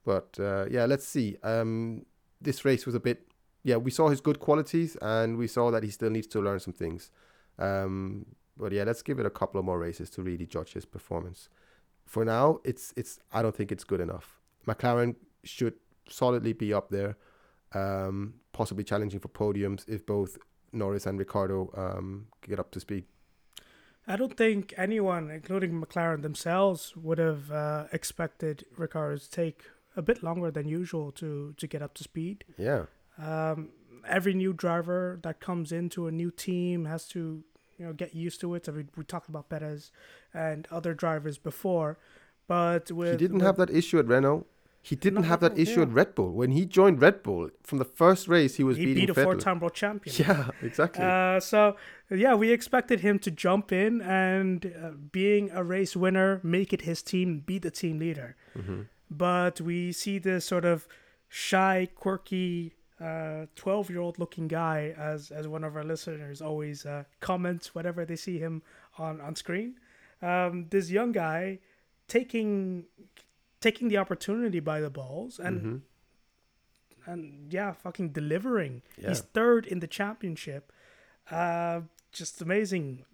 [0.05, 1.37] but uh, yeah, let's see.
[1.43, 2.07] Um,
[2.41, 3.29] this race was a bit.
[3.63, 6.61] Yeah, we saw his good qualities, and we saw that he still needs to learn
[6.61, 7.11] some things.
[7.59, 10.85] Um, but yeah, let's give it a couple of more races to really judge his
[10.85, 11.49] performance.
[12.07, 13.21] For now, it's it's.
[13.33, 14.41] I don't think it's good enough.
[14.67, 15.75] McLaren should
[16.09, 17.17] solidly be up there,
[17.73, 20.39] um, possibly challenging for podiums if both
[20.73, 23.05] Norris and Ricciardo um, get up to speed.
[24.07, 29.65] I don't think anyone, including McLaren themselves, would have uh, expected Ricciardo to take
[29.97, 32.45] a bit longer than usual to, to get up to speed.
[32.57, 32.85] Yeah,
[33.19, 33.71] Um,
[34.07, 37.43] every new driver that comes into a new team has to,
[37.79, 38.65] you know, get used to it.
[38.65, 39.91] So we, we talked about Perez
[40.33, 41.99] and other drivers before,
[42.47, 44.47] but with he didn't with- have that issue at Renault.
[44.90, 45.87] He didn't have that issue yeah.
[45.87, 46.33] at Red Bull.
[46.40, 49.14] When he joined Red Bull, from the first race, he was He beating beat a
[49.14, 49.24] Vettel.
[49.24, 50.14] four-time world champion.
[50.24, 51.05] Yeah, exactly.
[51.05, 51.61] Uh, so
[52.27, 56.83] yeah, we expected him to jump in and, uh, being a race winner, make it
[56.90, 58.31] his team, be the team leader.
[58.57, 60.87] hmm But we see this sort of
[61.29, 62.74] shy, quirky,
[63.62, 64.79] twelve-year-old looking guy,
[65.11, 68.62] as as one of our listeners always uh, comments whenever they see him
[68.98, 69.68] on on screen.
[70.31, 71.59] Um, this young guy
[72.09, 72.85] taking
[73.61, 75.77] taking the opportunity by the balls and hmm
[77.07, 78.83] and yeah, fucking delivering.
[79.01, 79.09] Yeah.
[79.09, 80.73] He's third in the championship.
[81.31, 81.81] Uh,
[82.12, 83.05] just amazing.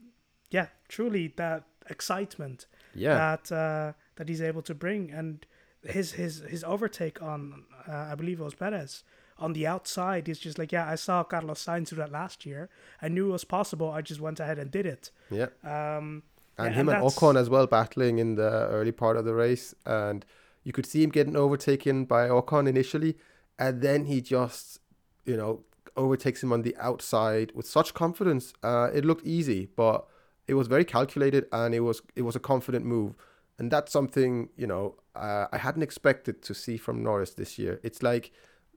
[0.50, 5.46] Yeah, truly that excitement Yeah, that uh, that he's able to bring, and
[5.84, 9.04] his his his overtake on uh, I believe it was Perez
[9.38, 10.26] on the outside.
[10.26, 12.68] He's just like, yeah, I saw Carlos Sainz do that last year.
[13.02, 13.90] I knew it was possible.
[13.90, 15.10] I just went ahead and did it.
[15.30, 15.48] yeah.
[15.62, 16.22] Um,
[16.58, 19.74] and Yeah, him and Ocon as well battling in the early part of the race,
[19.84, 20.24] and
[20.62, 23.16] you could see him getting overtaken by Ocon initially,
[23.58, 24.80] and then he just,
[25.24, 25.64] you know,
[25.96, 28.52] overtakes him on the outside with such confidence.
[28.62, 30.06] Uh, it looked easy, but
[30.46, 33.14] it was very calculated and it was it was a confident move,
[33.58, 37.80] and that's something you know uh, I hadn't expected to see from Norris this year.
[37.82, 38.32] It's like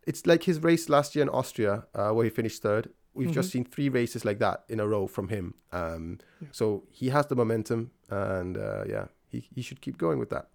[0.06, 2.90] it's like his race last year in Austria uh, where he finished third.
[3.17, 5.53] We've just seen three races like that in a row from him.
[5.71, 6.47] Um, Yeah.
[6.51, 10.45] So he has the momentum, and uh, yeah, he he should keep going with that.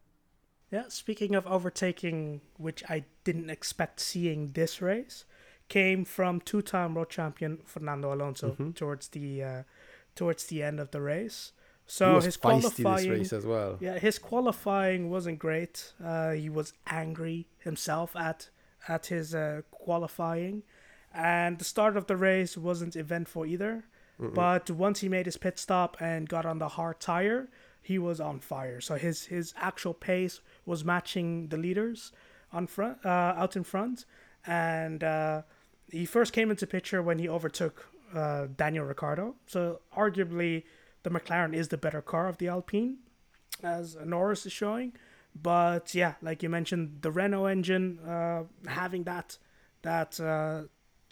[0.71, 5.25] Yeah, speaking of overtaking, which I didn't expect seeing this race,
[5.69, 8.75] came from two-time world champion Fernando Alonso Mhm.
[8.75, 9.63] towards the uh,
[10.15, 11.53] towards the end of the race.
[11.85, 13.77] he So was his feisty this qualifying, race as well.
[13.81, 15.93] yeah, his qualifying wasn't great.
[16.03, 18.51] Uh, he was angry himself at
[18.89, 20.63] at his uh, qualifying,
[21.15, 23.85] and the start of the race wasn't eventful either.
[24.21, 24.35] Mm-mm.
[24.35, 27.49] But once he made his pit stop and got on the hard tire,
[27.83, 28.81] he was on fire.
[28.81, 32.13] So his his actual pace was matching the leaders
[32.53, 34.05] on front, uh, out in front,
[34.47, 35.43] and uh,
[35.91, 39.35] he first came into picture when he overtook uh, Daniel Ricciardo.
[39.47, 40.65] So arguably,
[41.03, 42.99] the McLaren is the better car of the Alpine,
[43.63, 44.93] as Norris is showing.
[45.35, 49.39] But yeah, like you mentioned, the Renault engine uh, having that
[49.83, 50.63] that uh,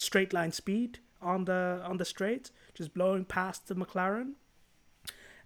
[0.00, 4.32] straight line speed on the on the straight, just blowing past the McLaren,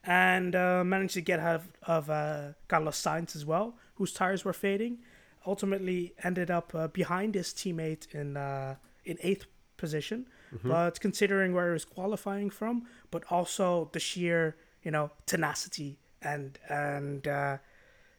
[0.05, 4.53] and uh, managed to get out of, uh, Carlos Sainz as well, whose tires were
[4.53, 4.99] fading.
[5.47, 10.27] Ultimately, ended up uh, behind his teammate in uh, in eighth position.
[10.55, 10.69] Mm-hmm.
[10.69, 16.59] But considering where he was qualifying from, but also the sheer you know tenacity and
[16.69, 17.59] and uh,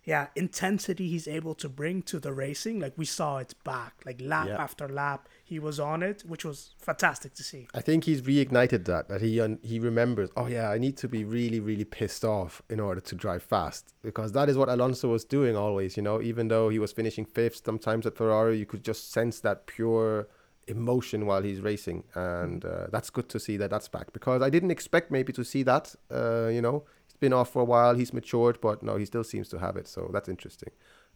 [0.06, 4.20] yeah intensity he's able to bring to the racing, like we saw it back, like
[4.22, 4.64] lap Yeah.
[4.66, 7.68] after lap, he was on it, which was fantastic to see.
[7.74, 9.04] I think he's reignited that.
[9.10, 10.30] That he un- he remembers.
[10.38, 13.84] Oh yeah, I need to be really really pissed off in order to drive fast
[14.04, 15.98] because that is what Alonso was doing always.
[15.98, 19.40] You know, even though he was finishing fifth, sometimes at Ferrari, you could just sense
[19.42, 20.28] that pure
[20.68, 24.50] emotion while he's racing, and uh, that's good to see that that's back because I
[24.50, 25.94] didn't expect maybe to see that.
[26.12, 26.84] Uh, you know,
[27.20, 29.88] been off for a while, he's matured, but no, he still seems to have it.
[29.88, 30.70] So that's interesting.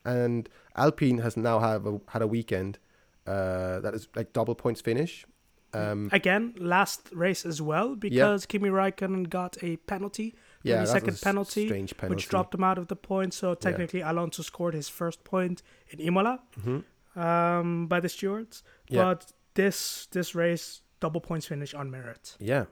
[0.05, 2.79] And Alpine has now have a, had a weekend
[3.27, 5.25] uh, that is like double points finish.
[5.73, 10.33] Um, Again, last race as well because Kimi Raikkonen got a penalty,
[10.63, 12.15] yeah, second penalty, strange penalty.
[12.15, 13.38] which dropped him out of the points.
[13.38, 16.83] So technically, Alonso scored his first point in Imola Mhm.
[17.15, 18.63] um, by the stewards.
[18.88, 19.03] Yeah.
[19.03, 22.35] But this this race double points finish on merit.
[22.39, 22.65] Yeah,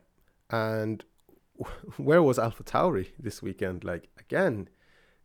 [0.49, 1.03] and
[1.98, 3.84] where was Alpha Tauri this weekend?
[3.84, 4.70] Like again,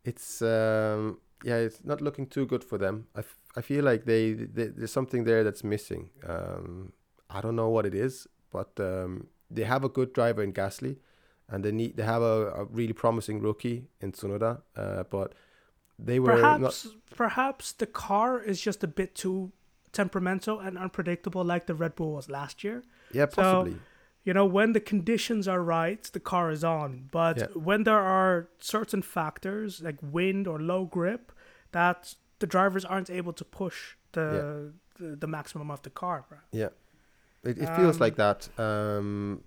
[0.05, 3.07] it's um, yeah, it's not looking too good for them.
[3.15, 6.11] I, f- I feel like they, they there's something there that's missing.
[6.27, 6.93] Um,
[7.31, 10.99] I don't know what it is, but um, they have a good driver in Gasly,
[11.49, 14.63] and they need they have a, a really promising rookie in Tsunoda.
[14.77, 15.35] Uh, but
[15.99, 16.61] they were not.
[16.61, 19.53] Perhaps perhaps the car is just a bit too
[19.93, 22.83] temperamental and unpredictable, like the Red Bull was last year.
[23.13, 23.77] Yeah, possibly.
[24.25, 27.47] You know when the conditions are right the car is on but Yeah.
[27.55, 31.33] when there are certain factors like wind or low grip
[31.73, 36.41] that the drivers aren't able to push the the, the maximum of the car right?
[36.53, 36.69] Yeah,
[37.45, 38.49] it, it feels Um, like that.
[38.59, 39.43] Um,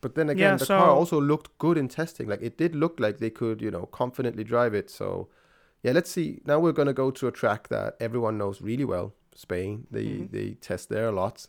[0.00, 2.28] but then again, yeah, the car also looked good in testing.
[2.28, 4.90] Like it did look like they could, you know, confidently drive it.
[4.90, 5.28] So,
[5.82, 6.40] yeah, let's see.
[6.46, 9.86] Now we're gonna go to a track that everyone knows really well, Spain.
[9.90, 10.30] They Mhm.
[10.30, 11.46] they test there a lot.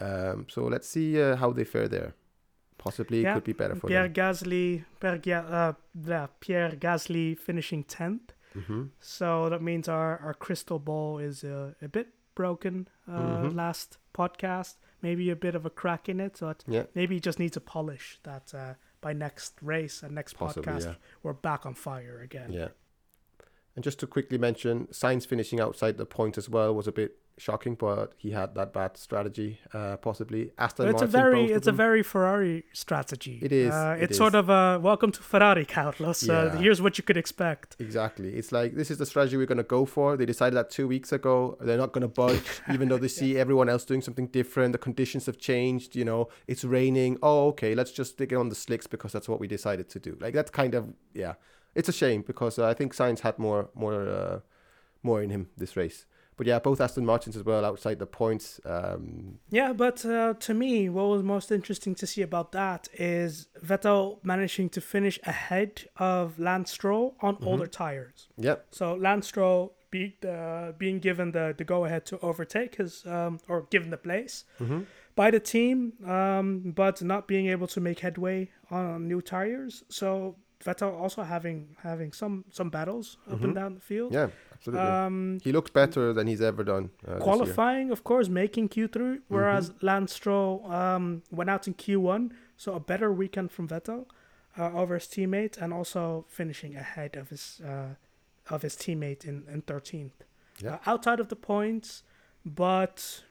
[0.00, 2.14] Um, so let's see uh, how they fare there.
[2.78, 4.14] Possibly it could be better for Pierre them.
[4.14, 5.72] Gasly Pierre, uh,
[6.06, 8.30] yeah, Pierre Gasly finishing 10th
[8.66, 13.54] hmm so that means our, our crystal ball is uh, a bit broken uh, Mhm.
[13.54, 17.38] last podcast maybe a bit of a crack in it but Yeah, maybe he just
[17.38, 20.72] needs to polish that uh, by next race and next possibly.
[20.72, 20.94] podcast Yeah.
[21.22, 22.50] we're back on fire again.
[22.52, 22.68] Yeah.
[23.76, 27.18] And just to quickly mention, Sainz finishing outside the point as well was a bit
[27.38, 30.52] shocking, but he had that bad strategy, uh, possibly.
[30.58, 33.38] Aston But it's a very it's a very Ferrari strategy.
[33.42, 34.18] It is, Uh, it it's is.
[34.18, 36.28] sort of a welcome to Ferrari, Carlos.
[36.28, 37.76] Uh, here's what you could expect.
[37.78, 38.34] Exactly.
[38.36, 40.16] It's like this is the strategy we're going to go for.
[40.16, 41.56] They decided that two weeks ago.
[41.60, 44.72] They're not going to budge, even though they see everyone else doing something different.
[44.72, 45.96] The conditions have changed.
[45.96, 47.18] You know, it's raining.
[47.22, 47.74] Oh, okay.
[47.74, 50.16] Let's just stick it on the slicks because that's what we decided to do.
[50.20, 51.34] Like that's kind of yeah.
[51.74, 54.40] It's a shame because uh, I think Sainz had more more uh,
[55.02, 56.04] more in him this race.
[56.40, 58.60] But yeah, both Aston Martins as well outside the points.
[58.64, 63.48] Um, Yeah, but uh, to me, what was most interesting to see about that is
[63.62, 67.46] Vettel managing to finish ahead of Lance Stroll on Mm-hmm.
[67.46, 68.28] older tires.
[68.38, 73.04] yeah, So Lance Stroll be, uh, being given the, the go ahead to overtake his
[73.04, 74.84] um, or given the place hmm
[75.16, 79.84] by the team, um, but not being able to make headway on new tires.
[79.90, 83.54] So Vettel also having having some some battles up and Mhm.
[83.60, 84.14] down the field.
[84.14, 84.28] yeah,
[84.60, 84.86] absolutely.
[84.88, 86.90] Um, he looked better than he's ever done.
[87.06, 89.86] Uh, qualifying, of course, making Q3, whereas Mm-hmm.
[89.86, 94.04] Lance Stroll um, went out in Q1, so a better weekend from Vettel.
[94.58, 97.94] uh, over his teammate and also finishing ahead of his uh,
[98.54, 100.24] of his teammate in in thirteenth.
[100.62, 100.74] Yeah.
[100.74, 102.02] Uh, outside of the points,
[102.44, 103.22] but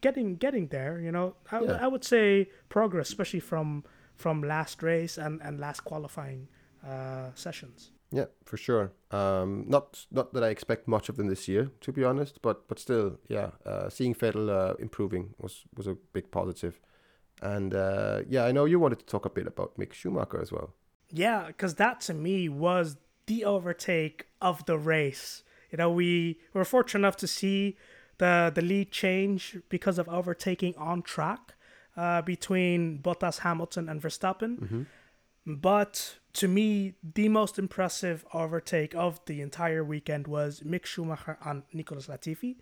[0.00, 0.98] getting getting there.
[1.00, 1.78] You know, I, Yeah.
[1.84, 3.84] I would say progress, especially from
[4.16, 6.48] from last race and and last qualifying
[6.84, 7.92] uh, sessions.
[8.10, 8.92] Yeah, for sure.
[9.10, 12.66] Um, not not that I expect much of them this year, to be honest, but
[12.68, 13.50] but still, yeah.
[13.66, 16.80] Uh, seeing Vettel uh, improving was was a big positive,
[17.42, 20.50] and uh, yeah, I know you wanted to talk a bit about Mick Schumacher as
[20.50, 20.72] well.
[21.10, 25.42] Yeah, because that to me was the overtake of the race.
[25.70, 27.76] You know, we were fortunate enough to see
[28.16, 31.54] the the lead change because of overtaking on track
[31.96, 34.86] uh, between Bottas, Hamilton, and Verstappen.
[35.46, 41.64] But to me, the most impressive overtake of the entire weekend was Mick Schumacher on
[41.72, 42.56] Nicholas Latifi.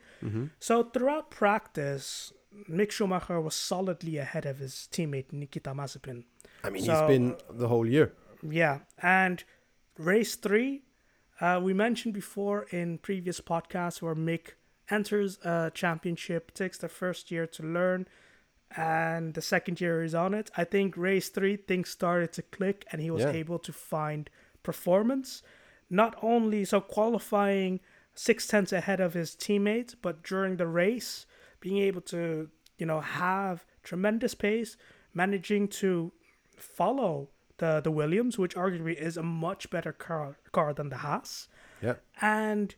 [0.60, 2.32] So throughout practice,
[2.70, 6.24] Mick Schumacher was solidly ahead of his teammate Nikita Mazepin.
[6.64, 8.12] I mean, So- he's been the whole year.
[8.42, 9.42] Yeah, and
[9.98, 10.84] race three,
[11.40, 14.52] uh, we mentioned before in previous podcasts where Mick
[14.88, 18.06] enters a championship, takes the first year to learn,
[18.74, 20.50] and the second year is on it.
[20.56, 23.32] I think race three things started to click, and he was Yeah.
[23.32, 24.28] able to find
[24.62, 25.42] performance.
[25.88, 27.80] Not only so qualifying
[28.14, 31.26] six tenths ahead of his teammates, but during the race,
[31.60, 34.76] being able to you know have tremendous pace,
[35.14, 36.12] managing to
[36.56, 41.48] follow the the Williams, which arguably is a much better car car than the Haas,
[41.80, 42.74] Yeah, and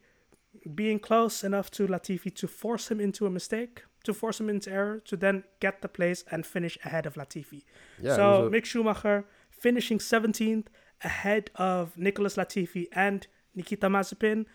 [0.75, 4.69] being close enough to Latifi to force him into a mistake, to force him into
[4.81, 7.61] error, to then get the place and finish ahead of Latifi.
[8.03, 8.17] yeah.
[8.17, 9.19] so a- Mick Schumacher
[9.67, 10.67] finishing 17th
[11.11, 14.47] ahead of Nicholas Latifi and Nikita Mazepin.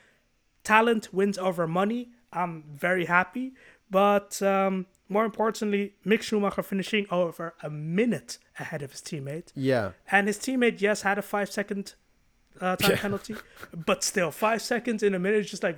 [0.63, 2.09] Talent wins over money.
[2.31, 3.53] I'm very happy,
[3.91, 9.49] but um, more importantly, Mick Schumacher finishing over a minute ahead of his teammate.
[9.55, 11.93] yeah, And his teammate, yes, had a five second
[12.61, 12.97] uh, time Yeah.
[13.05, 13.35] penalty,
[13.89, 15.77] but still, five seconds in a minute is just like,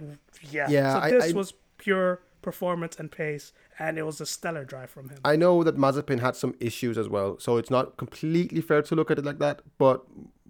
[0.51, 0.69] yeah.
[0.69, 4.63] Yeah, So I- this I- was pure performance and pace, and it was a stellar
[4.63, 5.17] drive from him.
[5.25, 8.95] I know that Mazepin had some issues as well, so it's not completely fair to
[8.95, 9.62] look at it like that.
[9.77, 10.05] But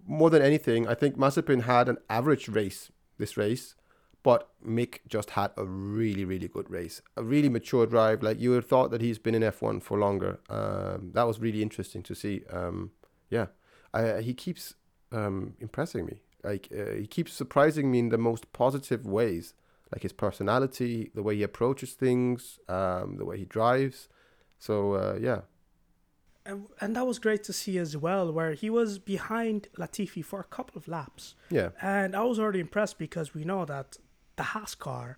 [0.05, 3.75] more than anything, I think Mazepin had an average race this race,
[4.23, 8.21] but Mick just had a really, really good race, a really mature drive.
[8.21, 10.39] Like you would have thought that he's been in F1 for longer.
[10.49, 12.41] Um, that was really interesting to see.
[12.51, 12.91] Um,
[13.29, 13.47] yeah,
[13.93, 14.73] I, he keeps
[15.11, 16.21] um, impressing me.
[16.43, 19.53] Like uh, he keeps surprising me in the most positive ways.
[19.91, 24.09] Like his personality, the way he approaches things, um, the way he drives.
[24.59, 25.41] So uh, yeah,
[26.45, 30.39] And, and that was great to see as well, where he was behind Latifi for
[30.39, 31.35] a couple of laps.
[31.49, 33.97] yeah, And I was already impressed because we know that
[34.35, 35.17] the Haas car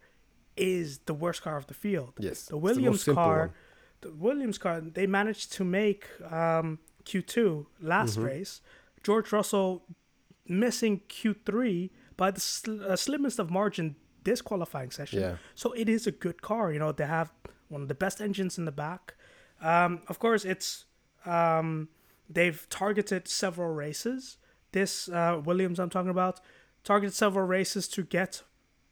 [0.55, 2.13] is the worst car of the field.
[2.19, 2.43] yes.
[2.45, 3.53] The Williams simple car, one.
[4.01, 8.25] the Williams car, they managed to make um, Q2 last Mm-hmm.
[8.25, 8.61] race.
[9.03, 9.83] George Russell
[10.47, 13.95] missing Q3 by the sl- uh, slimmest of margin
[14.27, 15.21] this qualifying session.
[15.21, 15.35] Yeah.
[15.55, 16.73] So it is a good car.
[16.73, 17.31] You know, they have
[17.69, 19.15] one of the best engines in the back.
[19.61, 20.85] Um, of course, it's
[21.25, 21.87] um,
[22.29, 24.37] they've targeted several races.
[24.73, 26.41] This uh, Williams I'm talking about
[26.83, 28.43] targeted several races to get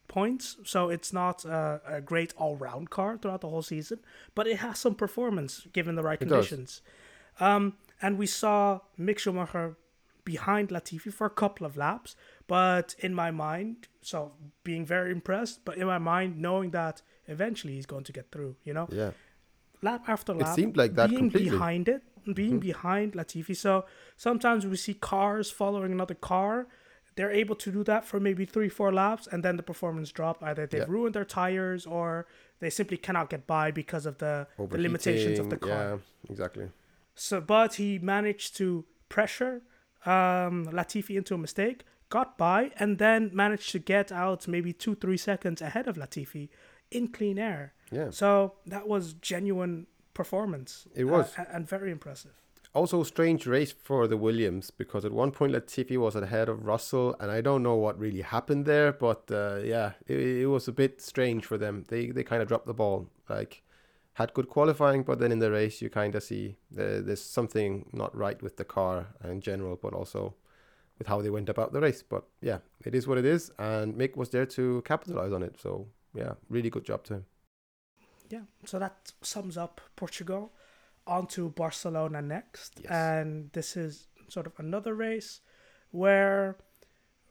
[0.07, 0.57] points.
[0.63, 3.99] So it's not a, a great all round car throughout the whole season,
[4.35, 6.81] but it has some performance given the right It conditions.
[7.41, 9.75] Um, and we saw Mick Schumacher
[10.23, 12.15] behind Latifi for a couple of laps,
[12.47, 17.73] but in my mind, so being very impressed, but in my mind, knowing that eventually
[17.73, 18.87] he's going to get through, you know?
[18.91, 19.11] Yeah.
[19.81, 20.49] lap after lap.
[20.49, 21.49] It seemed like that being completely.
[21.51, 22.01] behind it,
[22.33, 23.55] being behind Latifi.
[23.55, 26.67] So sometimes we see cars following another car.
[27.15, 30.43] They're able to do that for maybe three, four laps, and then the performance drop.
[30.43, 30.95] Either they've Yeah.
[30.95, 32.25] ruined their tires or
[32.59, 35.69] they simply cannot get by because of the, the limitations of the car.
[35.69, 35.97] Yeah,
[36.29, 36.69] exactly.
[37.15, 39.61] So, but he managed to pressure
[40.05, 44.95] um, Latifi into a mistake, got by, and then managed to get out maybe two,
[44.95, 46.49] three seconds ahead of Latifi
[46.91, 47.73] in clean air.
[47.91, 48.09] Yeah.
[48.11, 50.87] So that was genuine performance.
[50.95, 51.33] It was.
[51.37, 52.31] uh, and very impressive.
[52.73, 57.15] Also, strange race for the Williams because at one point Latifi was ahead of Russell,
[57.21, 60.73] and I don't know what really happened there, but uh, yeah, it, it was a
[60.73, 61.85] bit strange for them.
[61.87, 63.09] They they kind of dropped the ball.
[63.29, 63.63] Like
[64.15, 67.85] had good qualifying, but then in the race you kind of see the, there's something
[67.91, 70.33] not right with the car in general, but also
[70.97, 72.03] with how they went about the race.
[72.03, 75.59] But yeah, it is what it is, and Mick was there to capitalize on it.
[75.59, 77.25] So yeah, really good job to him.
[78.29, 78.41] Yeah.
[78.65, 80.51] So that sums up Portugal.
[81.07, 82.79] On to Barcelona next.
[82.81, 82.91] Yes.
[82.91, 85.41] And this is sort of another race
[85.91, 86.57] where,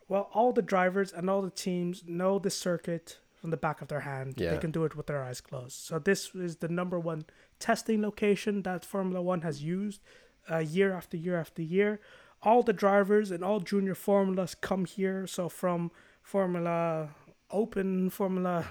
[0.07, 3.89] well, all the drivers and all the teams know the circuit from the back of
[3.89, 4.35] their hand.
[4.37, 4.53] Yeah.
[4.53, 5.73] They can do it with their eyes closed.
[5.73, 7.25] So this is the number one
[7.59, 10.01] testing location that Formula One has used
[10.49, 12.01] uh, year after year after year.
[12.45, 15.26] All the drivers and all junior formulas come here.
[15.26, 15.90] So from
[16.22, 17.11] Formula
[17.51, 18.66] Open, Formula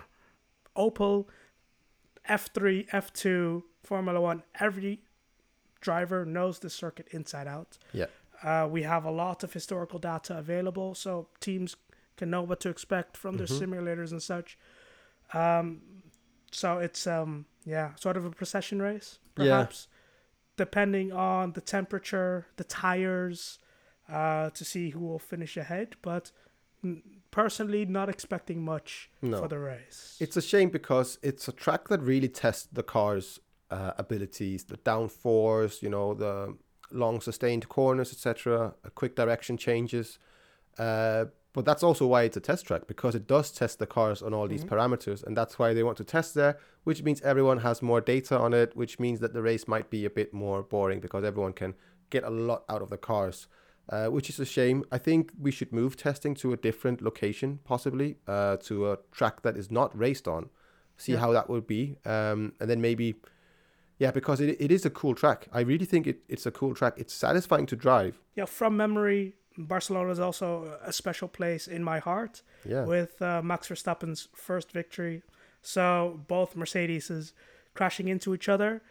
[0.77, 1.25] Opel,
[2.29, 5.01] F3, F2, Formula One, every
[5.81, 7.77] driver knows the circuit inside out.
[7.91, 8.05] Yeah.
[8.41, 11.75] Uh, we have a lot of historical data available, so teams
[12.17, 13.59] can know what to expect from their Mhm.
[13.61, 14.57] simulators and such.
[15.33, 15.81] Um,
[16.51, 19.43] so it's um, yeah, sort of a procession race, Yeah.
[19.57, 19.87] perhaps,
[20.57, 23.59] depending on the temperature, the tires,
[24.09, 25.95] uh, to see who will finish ahead.
[26.01, 26.31] But
[27.31, 29.39] personally, not expecting much No.
[29.41, 30.17] for the race.
[30.19, 33.39] It's a shame because it's a track that really tests the car's
[33.71, 36.55] uh, abilities, the downforce, you know, the
[36.91, 40.19] long sustained corners, etc., quick direction changes.
[40.77, 44.21] Uh, but that's also why it's a test track because it does test the cars
[44.21, 44.69] on all these Mhm.
[44.69, 46.59] parameters, and that's why they want to test there.
[46.83, 50.03] Which means everyone has more data on it, which means that the race might be
[50.05, 51.75] a bit more boring because everyone can
[52.09, 53.47] get a lot out of the cars.
[53.89, 54.85] Uh, which is a shame.
[54.93, 59.41] I think we should move testing to a different location, possibly uh, to a track
[59.41, 60.49] that is not raced on.
[60.95, 61.19] See Yeah.
[61.19, 63.15] how that would be, um, and then maybe,
[63.99, 65.47] yeah, because it, it is a cool track.
[65.51, 66.93] I really think it, it's a cool track.
[66.97, 68.13] It's satisfying to drive.
[68.35, 72.41] yeah, from memory, Barcelona is also a special place in my heart.
[72.63, 75.23] Yeah, with uh, Max Verstappen's first victory.
[75.61, 77.33] So both Mercedes
[77.73, 78.81] crashing into each other,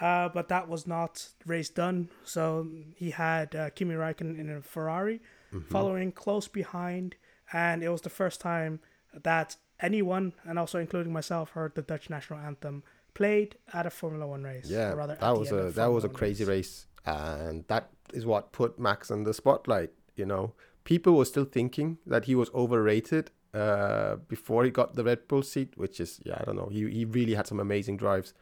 [0.00, 2.08] uh, but that was not race done.
[2.24, 5.20] So he had uh, Kimi Räikkönen in a Ferrari
[5.52, 5.66] Mhm.
[5.68, 7.16] following close behind,
[7.52, 8.78] and it was the first time
[9.22, 12.82] that anyone, and also including myself, heard the Dutch national anthem
[13.14, 14.70] played at a Formula One race.
[14.70, 14.92] yeah.
[14.92, 19.10] rather that was a that was a crazy race, and that is what put Max
[19.10, 19.90] in the spotlight.
[20.14, 20.52] You know,
[20.84, 25.42] people were still thinking that he was overrated uh, before he got the Red Bull
[25.42, 26.68] seat, which is yeah, I don't know.
[26.70, 28.34] He he really had some amazing drives,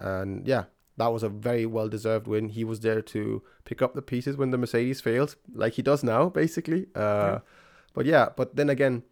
[0.00, 0.64] and yeah,
[0.96, 2.48] that was a very well deserved win.
[2.50, 6.02] He was there to pick up the pieces when the Mercedes failed, like he does
[6.02, 6.86] now, basically.
[6.94, 7.38] Uh, Yeah.
[7.94, 9.02] But yeah, but then again,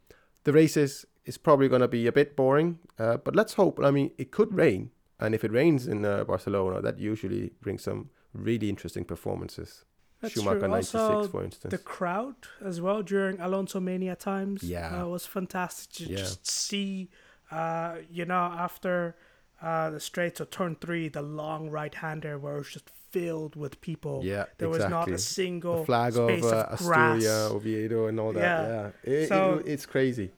[0.45, 2.78] the races is probably going to be a bit boring.
[2.99, 3.80] Uh, but let's hope.
[3.82, 7.82] I mean, it could rain, and if it rains in uh, Barcelona, that usually brings
[7.82, 9.85] some really interesting performances.
[10.20, 10.68] That's Schumacher true.
[10.68, 11.70] 96, Also, for instance.
[11.72, 14.62] the crowd as well during Alonso Mania times.
[14.62, 15.03] Yeah.
[15.03, 16.18] uh, was fantastic to Yeah.
[16.18, 17.09] just see.
[17.51, 18.35] Uh, you know,
[18.66, 19.16] after
[19.63, 23.55] uh, the straight to turn three, the long right hander where it was just filled
[23.57, 24.21] with people.
[24.25, 27.23] yeah, there was not a single the flag of, space uh, of grass.
[27.23, 28.41] Asturia, Oviedo, and all that.
[28.41, 28.91] Yeah.
[29.05, 30.33] Yeah, It- So- it- it's crazy.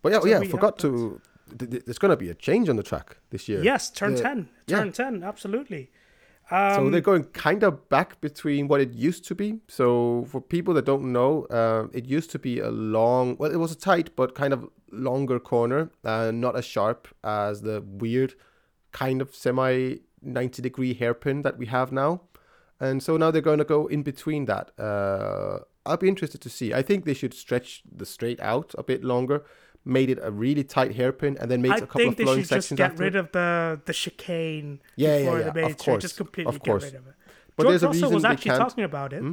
[0.00, 1.20] But yeah, So yeah, we forgot to.
[1.58, 3.62] th- th- There's going to be a change on the track this year.
[3.62, 4.78] Yes, turn The- ten, yeah.
[4.78, 5.90] turn ten, absolutely.
[6.52, 9.60] Um, so they're going kind of back between what it used to be.
[9.68, 13.56] So for people that don't know, uh, it used to be a long, well, it
[13.56, 18.34] was a tight but kind of longer corner, and not as sharp as the weird
[18.92, 22.20] kind of semi 90 degree hairpin that we have now.
[22.78, 24.78] And so now they're going to go in between that.
[24.78, 26.74] Uh, I'll be interested to see.
[26.74, 29.44] I think they should stretch the straight out a bit longer,
[29.84, 32.48] made it a really tight hairpin, and then made I a couple of flowing sections.
[32.48, 35.44] I think they should just get rid of the the chicane Yeah, yeah, before yeah,
[35.50, 36.84] the main of course, Just completely of course.
[36.84, 37.14] get rid of it.
[37.56, 39.20] But George there's Russell was actually can't- talking about it.
[39.22, 39.32] Hmm?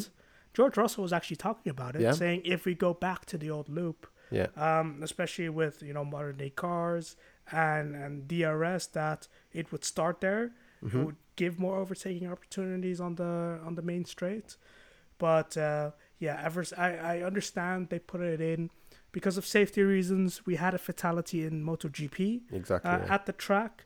[0.54, 2.12] George Russell was actually talking about it, Yeah.
[2.14, 4.47] saying if we go back to the old loop, Yeah.
[4.58, 7.16] um, especially with you know modern day cars
[7.52, 10.52] and and DRS, that it would start there.
[10.84, 10.93] Mhm.
[10.95, 14.58] It would give more overtaking opportunities on the on the main straight.
[15.18, 18.70] But uh, yeah, ever I I understand they put it in
[19.12, 20.45] because of safety reasons.
[20.45, 22.91] We had a fatality in MotoGP Exactly.
[22.91, 23.86] uh, at the track.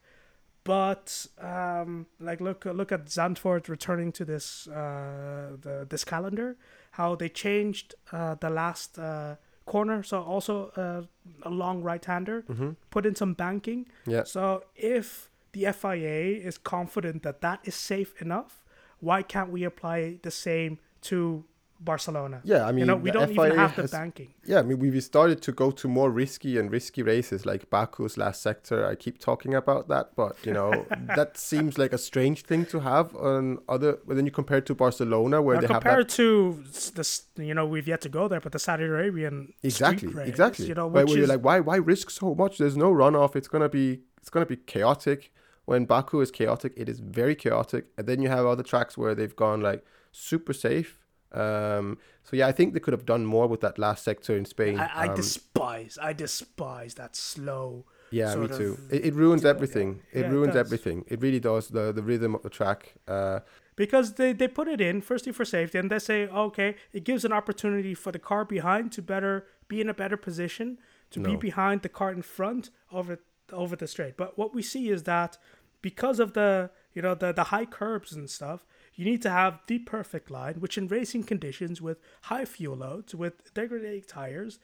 [0.64, 6.56] But um, like look look at Zandvoort returning to this uh, the this calendar,
[6.92, 11.02] how they changed uh, the last uh, corner, so also uh,
[11.44, 13.88] a long right hander, hmm put in some banking.
[14.06, 14.24] Yeah.
[14.24, 18.64] So if the FIA is confident that that is safe enough,
[19.02, 21.44] why can't we apply the same to
[21.80, 22.42] Barcelona?
[22.44, 24.34] Yeah, I mean, you know, we don't even FIA have the has- banking.
[24.46, 27.70] Yeah, I mean, we we started to go to more risky and risky races like
[27.70, 28.86] Baku's last sector.
[28.86, 32.80] I keep talking about that, but you know, that seems like a strange thing to
[32.80, 34.00] have on other.
[34.08, 36.64] But then you compare it to Barcelona, where Now, they have compared that to
[36.96, 40.68] this, you know, we've yet to go there, but the Saudi Arabian exactly, race, exactly.
[40.68, 42.58] you know, where, which where you're is like, why, why risk so much?
[42.58, 43.36] There's no runoff.
[43.36, 45.32] It's gonna be, it's gonna be chaotic.
[45.66, 47.86] When Baku is chaotic, it is very chaotic.
[47.98, 51.00] And then you have other tracks where they've gone like super safe.
[51.34, 54.46] Um, so yeah, I think they could have done more with that last sector in
[54.46, 54.80] Spain.
[54.80, 57.86] I, I Um, despise, I despise that slow.
[58.12, 58.78] Yeah, me too.
[58.92, 59.56] It, it ruins deal, yeah.
[59.56, 60.02] everything.
[60.12, 60.66] It Yeah, ruins does.
[60.66, 61.04] everything.
[61.08, 61.70] It really does.
[61.70, 62.94] The the rhythm of the track.
[63.08, 63.40] Uh,
[63.76, 67.26] because they, they put it in firstly for safety and they say okay it gives
[67.26, 70.78] an opportunity for the car behind to better be in a better position
[71.10, 73.18] to be behind the car in front over
[73.52, 75.40] over the straight but what we see is that
[75.82, 78.64] because of the you know the the high curbs and stuff
[78.96, 83.16] you need to have the perfect line, which in racing conditions with high fuel loads,
[83.16, 84.60] with degrading tires,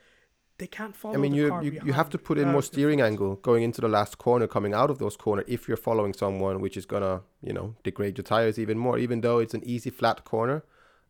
[0.59, 1.15] they can't follow.
[1.15, 3.63] I mean, the you you, you have to put in uh, more steering angle going
[3.63, 5.43] into the last corner, coming out of those corner.
[5.47, 9.21] If you're following someone, which is gonna you know degrade your tires even more, even
[9.21, 10.63] though it's an easy flat corner,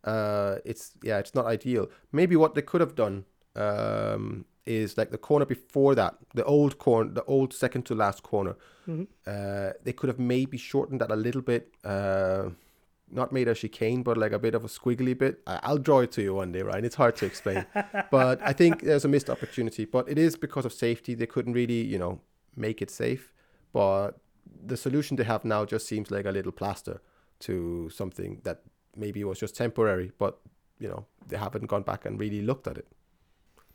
[0.03, 1.87] uh, it's yeah, it's not ideal.
[2.11, 6.77] Maybe what they could have done um, is like the corner before that, the old
[6.77, 8.55] corner, the old second to last corner.
[8.87, 9.07] Mhm.
[9.25, 11.73] Uh, they could have maybe shortened that a little bit.
[11.83, 12.49] Uh,
[13.11, 15.41] not made a chicane, but like a bit of a squiggly bit.
[15.47, 16.85] I- I'll draw it to you one day, Ryan.
[16.85, 17.65] It's hard to explain,
[18.11, 19.85] but I think there's a missed opportunity.
[19.85, 21.15] But it is because of safety.
[21.15, 22.21] They couldn't really, you know,
[22.55, 23.33] make it safe.
[23.73, 24.11] But
[24.65, 27.01] the solution they have now just seems like a little plaster
[27.41, 28.61] to something that
[28.95, 30.11] maybe was just temporary.
[30.17, 30.39] But
[30.79, 32.87] you know, they haven't gone back and really looked at it.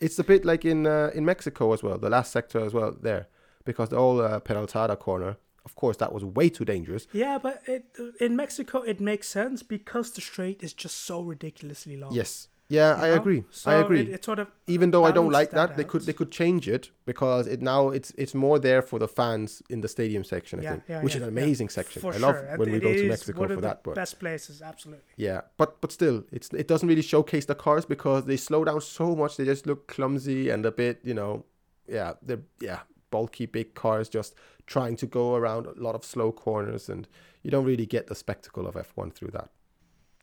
[0.00, 2.96] It's a bit like in uh, in Mexico as well, the last sector as well
[3.00, 3.26] there,
[3.64, 5.36] because the whole uh, Peraltada corner.
[5.64, 7.06] Of course, that was way too dangerous.
[7.12, 7.84] Yeah, but it,
[8.20, 12.12] in Mexico it makes sense because the straight is just so ridiculously long.
[12.12, 12.48] Yes.
[12.68, 13.14] Yeah, I know?
[13.16, 13.44] agree.
[13.50, 14.00] So I agree.
[14.00, 16.30] It, it sort of Even though I don't like that, that they could they could
[16.30, 20.24] change it because it now it's it's more there for the fans in the stadium
[20.24, 22.00] section, I Yeah, think, yeah, which yeah, is an amazing section.
[22.00, 22.56] for I love sure.
[22.56, 25.04] when and we go to Mexico for that, but best places, absolutely.
[25.16, 28.80] yeah, but but still, it's it doesn't really showcase the cars because they slow down
[28.80, 29.36] so much.
[29.36, 31.44] They just look clumsy and a bit, you know,
[31.86, 34.34] yeah, they're yeah bulky big cars just
[34.66, 37.06] trying to go around a lot of slow corners, and
[37.42, 39.50] you don't really get the spectacle of F1 through that.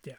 [0.06, 0.16] Yeah,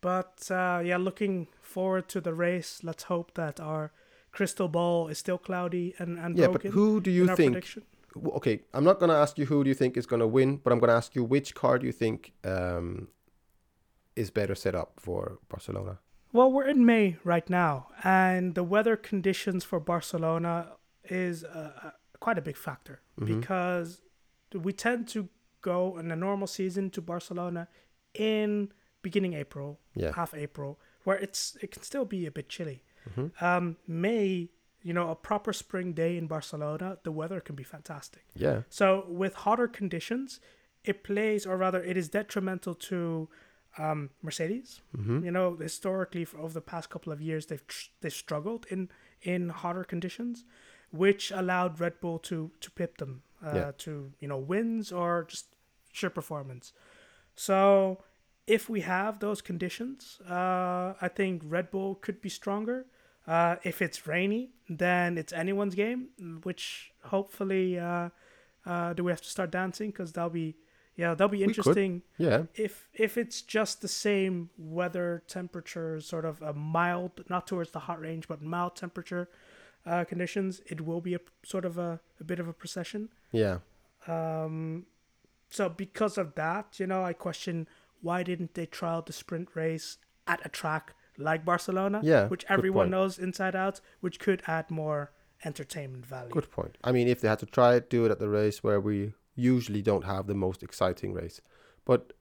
[0.00, 2.80] but uh, yeah, looking forward to the race.
[2.82, 3.92] Let's hope that our
[4.32, 7.52] crystal ball is still cloudy and, and Yeah, broken but who do you think?
[7.52, 7.82] prediction.
[8.26, 10.78] Okay, I'm not gonna ask you who do you think is gonna win, but I'm
[10.80, 13.08] gonna ask you which car do you think um,
[14.16, 15.98] is better set up for Barcelona?
[16.32, 20.72] Well, we're in May right now, and the weather conditions for Barcelona
[21.04, 21.90] is uh, uh,
[22.20, 23.26] quite a big factor Mhm.
[23.26, 24.02] because
[24.54, 25.28] we tend to
[25.62, 27.68] go in a normal season to Barcelona
[28.14, 30.12] in beginning April, Yeah.
[30.12, 32.82] half April, where it's it can still be a bit chilly.
[33.10, 33.42] Mhm.
[33.42, 34.50] Um, May,
[34.82, 38.24] you know, a proper spring day in Barcelona, the weather can be fantastic.
[38.34, 38.62] Yeah.
[38.68, 40.40] So with hotter conditions,
[40.84, 43.28] it plays, or rather, it is detrimental to
[43.78, 44.80] um, Mercedes.
[44.96, 48.66] hmm You know, historically, for over the past couple of years, they've tr- they've struggled
[48.68, 48.90] in
[49.22, 50.44] in hotter conditions,
[50.90, 53.72] which allowed Red Bull to to pip them uh, Yeah.
[53.78, 55.46] to you know wins or just
[55.92, 56.72] sheer performance.
[57.34, 58.02] So
[58.46, 62.86] if we have those conditions, uh, I think Red Bull could be stronger.
[63.26, 66.08] Uh, if it's rainy, then it's anyone's game.
[66.42, 68.08] Which hopefully, uh,
[68.66, 69.90] uh, do we have to start dancing?
[69.90, 70.56] Because that'll be
[70.96, 72.44] yeah, that'll be interesting Yeah.
[72.54, 77.78] if if it's just the same weather temperature, sort of a mild, not towards the
[77.80, 79.28] hot range, but mild temperature
[79.86, 83.08] uh, conditions, it will be a sort of a, a bit of a procession.
[83.32, 83.58] Yeah.
[84.06, 84.86] Um,
[85.48, 87.68] so because of that, you know, I question
[88.02, 92.84] why didn't they trial the sprint race at a track like Barcelona, Yeah, which everyone
[92.84, 92.90] point.
[92.92, 95.12] knows inside out, which could add more
[95.44, 96.30] entertainment value.
[96.30, 96.78] Good point.
[96.82, 99.12] I mean, if they had to try it, do it at the race where we
[99.34, 101.40] usually don't have the most exciting race.
[101.84, 102.12] But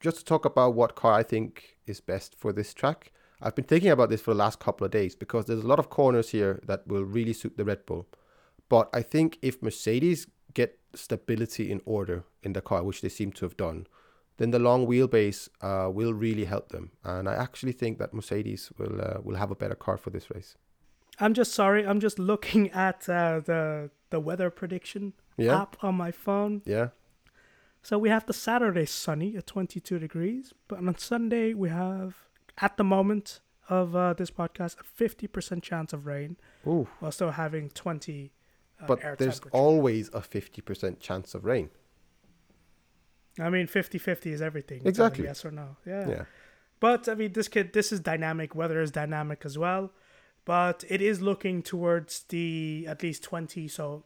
[0.00, 3.64] just to talk about what car I think is best for this track, I've been
[3.66, 6.30] thinking about this for the last couple of days because there's a lot of corners
[6.30, 8.06] here that will really suit the Red Bull.
[8.68, 13.32] But I think if Mercedes get stability in order in the car, which they seem
[13.32, 13.86] to have done,
[14.38, 16.90] then the long wheelbase uh, will really help them.
[17.04, 20.30] And I actually think that Mercedes will uh, will have a better car for this
[20.34, 20.56] race.
[21.20, 21.84] I'm just sorry.
[21.86, 26.62] I'm just looking at uh, the the weather prediction Yeah, app on my phone.
[26.66, 26.88] yeah.
[27.82, 32.27] So we have the Saturday sunny at 22 degrees, but on Sunday we have,
[32.60, 36.36] at the moment of uh, this podcast, a 50% chance of rain,
[36.66, 36.88] Ooh.
[37.00, 38.32] while still having 20
[38.80, 41.68] uh, but air there's always a 50% chance of rain.
[43.40, 44.82] I mean, 50-50 is everything.
[44.84, 45.24] Exactly.
[45.24, 45.76] Yes or no.
[45.86, 46.08] Yeah.
[46.08, 46.24] Yeah.
[46.80, 48.54] But I mean, this kid, this is dynamic.
[48.54, 49.92] Weather is dynamic as well,
[50.44, 54.04] but it is looking towards the at least 20, so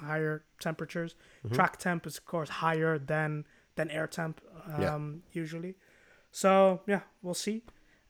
[0.00, 1.14] higher temperatures.
[1.46, 1.54] Mhm.
[1.54, 3.44] Track temp is of course higher than
[3.76, 4.98] than air temp um, Yeah.
[5.32, 5.74] usually.
[6.30, 7.62] So yeah, we'll see.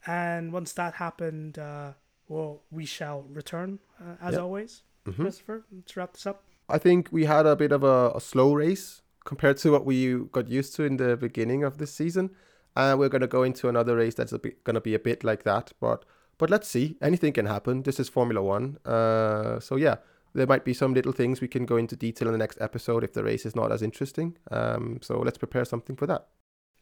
[0.07, 1.93] And once that happened, uh,
[2.29, 4.41] well, we shall return uh, as Yeah.
[4.41, 4.83] always.
[5.07, 5.15] Mhm.
[5.17, 6.45] Christopher, let's wrap this up.
[6.69, 10.15] I think we had a bit of a, a slow race compared to what we
[10.33, 12.31] got used to in the beginning of this season.
[12.77, 15.43] And we're going to go into another race that's going to be a bit like
[15.43, 15.73] that.
[15.81, 16.05] But
[16.39, 16.97] but let's see.
[17.03, 17.83] Anything can happen.
[17.83, 18.79] This is Formula One.
[18.87, 19.97] Uh, so yeah,
[20.33, 23.05] there might be some little things we can go into detail in the next episode
[23.05, 24.39] if the race is not as interesting.
[24.51, 26.29] Um, so let's prepare something for that.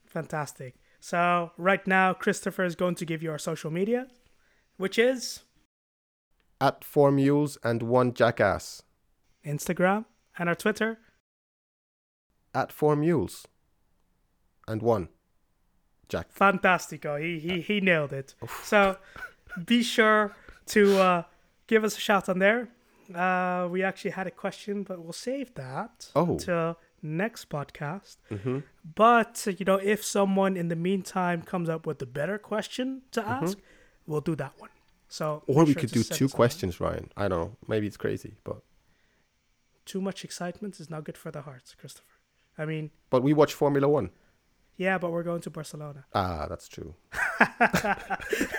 [0.07, 0.75] Fantastic.
[1.01, 4.09] So right now, Christopher is going to give you our social media,
[4.77, 5.45] which is
[6.61, 8.83] At four mules and one jackass.
[9.47, 10.05] Instagram
[10.39, 10.99] and our Twitter.
[12.55, 13.47] At four mules
[14.67, 15.09] and one
[16.09, 16.33] Jack.
[16.35, 17.21] Fantastico.
[17.21, 18.35] He he he nailed it.
[18.63, 18.97] So
[19.67, 20.35] be sure
[20.67, 21.23] to uh,
[21.67, 22.69] give us a shout on there.
[23.15, 26.39] Uh, we actually had a question, but we'll save that Oh.
[27.03, 28.17] Next podcast.
[28.31, 28.59] Mm-hmm.
[28.95, 33.27] But you know, if someone in the meantime comes up with a better question to
[33.27, 33.59] ask,
[34.07, 34.71] we'll do that one.
[35.09, 35.59] So Mm-hmm.
[35.59, 37.11] Or we sure could do two questions, Ryan.
[37.17, 37.57] I don't know.
[37.67, 38.59] Maybe it's crazy, but
[39.87, 42.17] Too much excitement is not good for the hearts, Christopher.
[42.59, 44.11] I mean, but we watch Formula One.
[44.77, 46.05] yeah, but we're going to Barcelona.
[46.15, 46.95] Ah, that's true.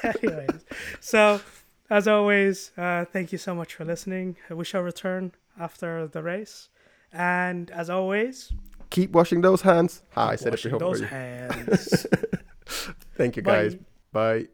[0.03, 0.65] Anyways,
[0.99, 1.41] so
[1.89, 4.37] as always, uh, thank you so much for listening.
[4.49, 6.69] We shall return after the race,
[7.13, 8.51] and as always,
[8.89, 10.01] Keep washing those hands.
[10.17, 10.79] Ah, I said it before.
[10.79, 12.07] those hands.
[13.15, 13.63] Thank you, Bye.
[13.63, 13.77] guys.
[14.11, 14.47] Bye.